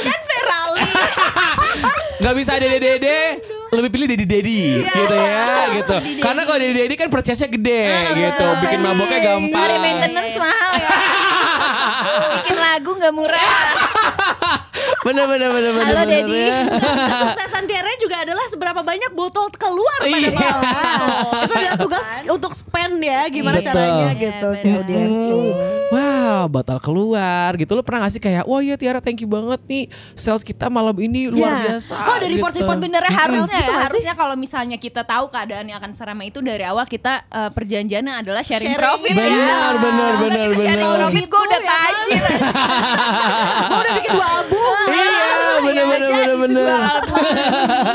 Gak 2.16 2.34
bisa 2.34 2.56
dede 2.56 2.78
dede, 2.78 3.18
lebih 3.70 3.90
pilih 3.90 4.06
dedi 4.06 4.24
dedi 4.24 4.60
gitu 4.82 5.14
ya 5.14 5.46
gitu. 5.74 5.94
Karena 6.18 6.42
kalau 6.42 6.56
dedi 6.56 6.74
dedi 6.74 6.94
kan 6.94 7.08
purchase-nya 7.08 7.46
gede 7.46 7.82
gitu, 8.14 8.44
bikin 8.60 8.80
maboknya 8.80 9.18
gampang. 9.22 9.52
Sorry 9.54 9.76
maintenance 9.76 10.36
mahal 10.36 10.70
ya 10.76 10.90
bikin 12.36 12.56
lagu 12.56 12.90
nggak 12.92 13.12
murah 13.12 13.52
Bener 14.98 15.22
bener 15.24 15.48
bener 15.48 15.70
bener. 15.72 15.86
Halo, 15.86 16.02
Dedi. 16.04 16.34
ya. 16.40 16.58
Kesuksesan 17.06 17.62
Tiara 17.64 17.94
juga 17.96 18.16
adalah 18.22 18.42
seberapa 18.48 18.80
banyak 18.82 19.12
botol 19.12 19.46
keluar 19.52 19.98
pada 20.00 20.18
Iya. 20.18 20.30
malam. 20.32 20.62
Itu 21.42 21.52
adalah 21.54 21.78
tugas 21.78 22.04
untuk 22.26 22.52
spend 22.52 22.98
ya 23.00 23.22
gimana 23.28 23.58
Betul. 23.58 23.70
caranya 23.70 24.08
Iya, 24.08 24.18
gitu 24.20 24.48
si 24.52 24.66
benar. 24.66 24.78
audiens 24.82 25.16
tuh. 25.16 25.46
Wow, 26.26 26.50
batal 26.50 26.78
keluar 26.78 27.50
gitu. 27.54 27.70
Lo 27.70 27.80
pernah 27.80 28.02
gak 28.02 28.12
sih 28.12 28.18
kayak, 28.18 28.44
wah 28.44 28.58
ya 28.58 28.74
Tiara 28.74 28.98
thank 28.98 29.18
you 29.18 29.26
banget 29.26 29.62
nih 29.64 29.84
sales 30.12 30.42
kita 30.42 30.66
malam 30.66 30.94
ini 30.96 31.26
luar 31.28 31.54
Iya. 31.56 31.62
biasa. 31.72 31.94
Oh, 31.94 32.16
dari 32.16 32.34
gitu. 32.34 32.42
report-report 32.42 32.76
Sebenarnya 32.76 33.12
harusnya 33.12 33.58
gitu 33.58 33.72
ya, 33.72 33.78
harusnya 33.80 34.14
kalau 34.14 34.34
misalnya 34.34 34.76
kita 34.76 35.02
tahu 35.02 35.24
keadaan 35.28 35.64
yang 35.64 35.78
akan 35.78 35.92
seramai 35.92 36.26
itu 36.26 36.38
dari 36.40 36.62
awal 36.62 36.82
kita 36.84 37.22
eh, 37.24 37.50
perjanjiannya 37.50 38.14
adalah 38.20 38.42
sharing, 38.42 38.68
Sharing, 38.68 38.82
profit 38.82 39.14
Benar, 39.14 39.30
ya. 39.30 39.58
benar, 39.78 40.12
benar, 40.18 40.46
kita 40.48 40.62
sharing 40.64 40.82
benar. 40.84 40.98
profit 41.00 41.24
gue 41.24 41.40
udah 41.40 41.54
Gitu 41.56 41.64
ya 41.64 41.78
tajir. 41.78 42.24
Gue 43.66 43.78
udah 43.78 43.94
bikin 43.94 44.10
dua 44.12 44.28
album. 44.32 44.86
Iya, 44.86 45.30
bener 45.56 45.84
bener 45.86 45.98
Jadi 45.98 46.10
bener 46.10 46.26
itu 46.26 46.36
bener. 46.38 46.66
dua 46.66 46.80
album. 46.92 47.24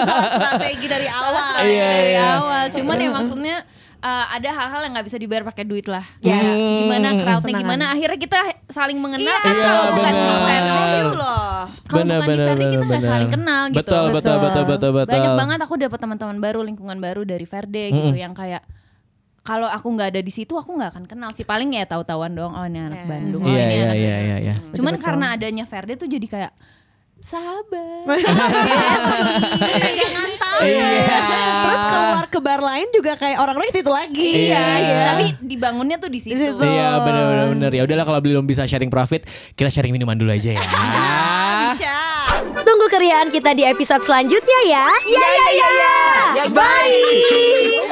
Salah 0.02 0.30
strategi 0.30 0.86
dari 0.88 1.08
awal. 1.08 1.54
Iya, 1.62 1.88
dari 1.88 2.12
iya. 2.12 2.28
awal. 2.38 2.64
Cuman 2.70 2.96
ya 2.98 3.10
maksudnya 3.12 3.56
uh, 4.02 4.26
ada 4.28 4.50
hal-hal 4.50 4.82
yang 4.84 4.94
nggak 4.94 5.08
bisa 5.08 5.18
dibayar 5.18 5.44
pakai 5.46 5.64
duit 5.64 5.86
lah. 5.86 6.04
Yes. 6.20 6.42
Kayak 6.42 6.58
gimana 6.82 7.08
crowdnya 7.16 7.54
gimana 7.56 7.86
akhirnya 7.94 8.20
kita 8.20 8.40
saling 8.68 8.98
mengenal 8.98 9.30
Iya, 9.30 9.40
kan 9.40 9.54
Iya, 9.54 9.64
kalau 9.64 9.84
bukan 9.94 10.14
sama 10.14 10.36
Ferdi. 10.42 10.70
Value 10.72 11.14
loh. 11.14 11.48
Kalau 11.86 12.02
Bener, 12.02 12.18
bukan 12.18 12.28
di 12.28 12.38
Ferdi 12.42 12.66
kita 12.68 12.84
nggak 12.86 13.04
saling 13.06 13.32
kenal 13.32 13.62
gitu. 13.70 13.78
Betul, 13.80 14.04
betul, 14.12 14.38
betul, 14.38 14.64
betul, 14.66 14.92
betul. 14.94 15.14
Banyak 15.14 15.34
banget 15.38 15.60
aku 15.62 15.74
dapat 15.78 16.00
teman-teman 16.00 16.38
baru, 16.38 16.60
lingkungan 16.62 16.98
baru 16.98 17.22
dari 17.24 17.46
Verde 17.46 17.84
gitu 17.90 18.18
yang 18.18 18.34
kayak 18.34 18.62
kalau 19.42 19.66
aku 19.66 19.90
nggak 19.90 20.14
ada 20.14 20.22
di 20.22 20.30
situ 20.30 20.54
aku 20.54 20.78
nggak 20.78 20.94
akan 20.94 21.06
kenal 21.10 21.34
sih 21.34 21.42
paling 21.42 21.74
ya 21.74 21.90
tahu-tahuan 21.90 22.30
doang 22.30 22.54
oh 22.54 22.62
ini 22.62 22.78
anak 22.78 23.02
Iya. 23.02 23.10
Bandung 23.10 23.42
oh 23.42 23.50
Iya, 23.50 23.58
ini 23.58 23.74
iya, 23.74 23.82
anak 23.82 23.98
iya, 23.98 24.16
iya, 24.22 24.36
iya. 24.38 24.54
Cuman 24.78 24.94
Betul-betul. 24.94 25.02
karena 25.02 25.26
adanya 25.34 25.66
Verde 25.66 25.94
tuh 25.98 26.06
jadi 26.06 26.28
kayak 26.30 26.52
sahabat. 27.22 28.06
Ngantau. 30.12 30.58
Iya. 30.66 30.90
Terus 31.62 31.84
keluar 31.88 32.26
ke 32.28 32.40
bar 32.42 32.62
lain 32.62 32.88
juga 32.90 33.14
kayak 33.16 33.38
orang-orang 33.38 33.70
itu, 33.70 33.80
itu 33.86 33.92
lagi. 33.94 34.32
Iya, 34.50 34.66
iya. 34.82 34.98
Tapi 35.14 35.26
dibangunnya 35.46 35.98
tuh 36.02 36.10
di 36.10 36.20
situ. 36.20 36.36
situ. 36.36 36.58
Iya 36.60 37.00
benar 37.06 37.24
benar 37.30 37.46
benar. 37.54 37.72
Ya 37.72 37.82
udahlah 37.86 38.06
kalau 38.10 38.20
belum 38.20 38.44
bisa 38.50 38.66
sharing 38.66 38.90
profit, 38.90 39.30
kita 39.54 39.70
sharing 39.70 39.94
minuman 39.94 40.18
dulu 40.18 40.34
aja 40.34 40.58
ya. 40.58 40.62
Bisa. 41.72 41.96
Tunggu 42.66 42.90
keriaan 42.90 43.30
kita 43.30 43.54
di 43.54 43.64
episode 43.64 44.02
selanjutnya 44.02 44.60
ya. 44.66 44.88
Ya 45.08 45.28
ya 45.30 45.48
ya 45.54 45.70
ya. 45.70 46.46
Bye. 46.50 47.88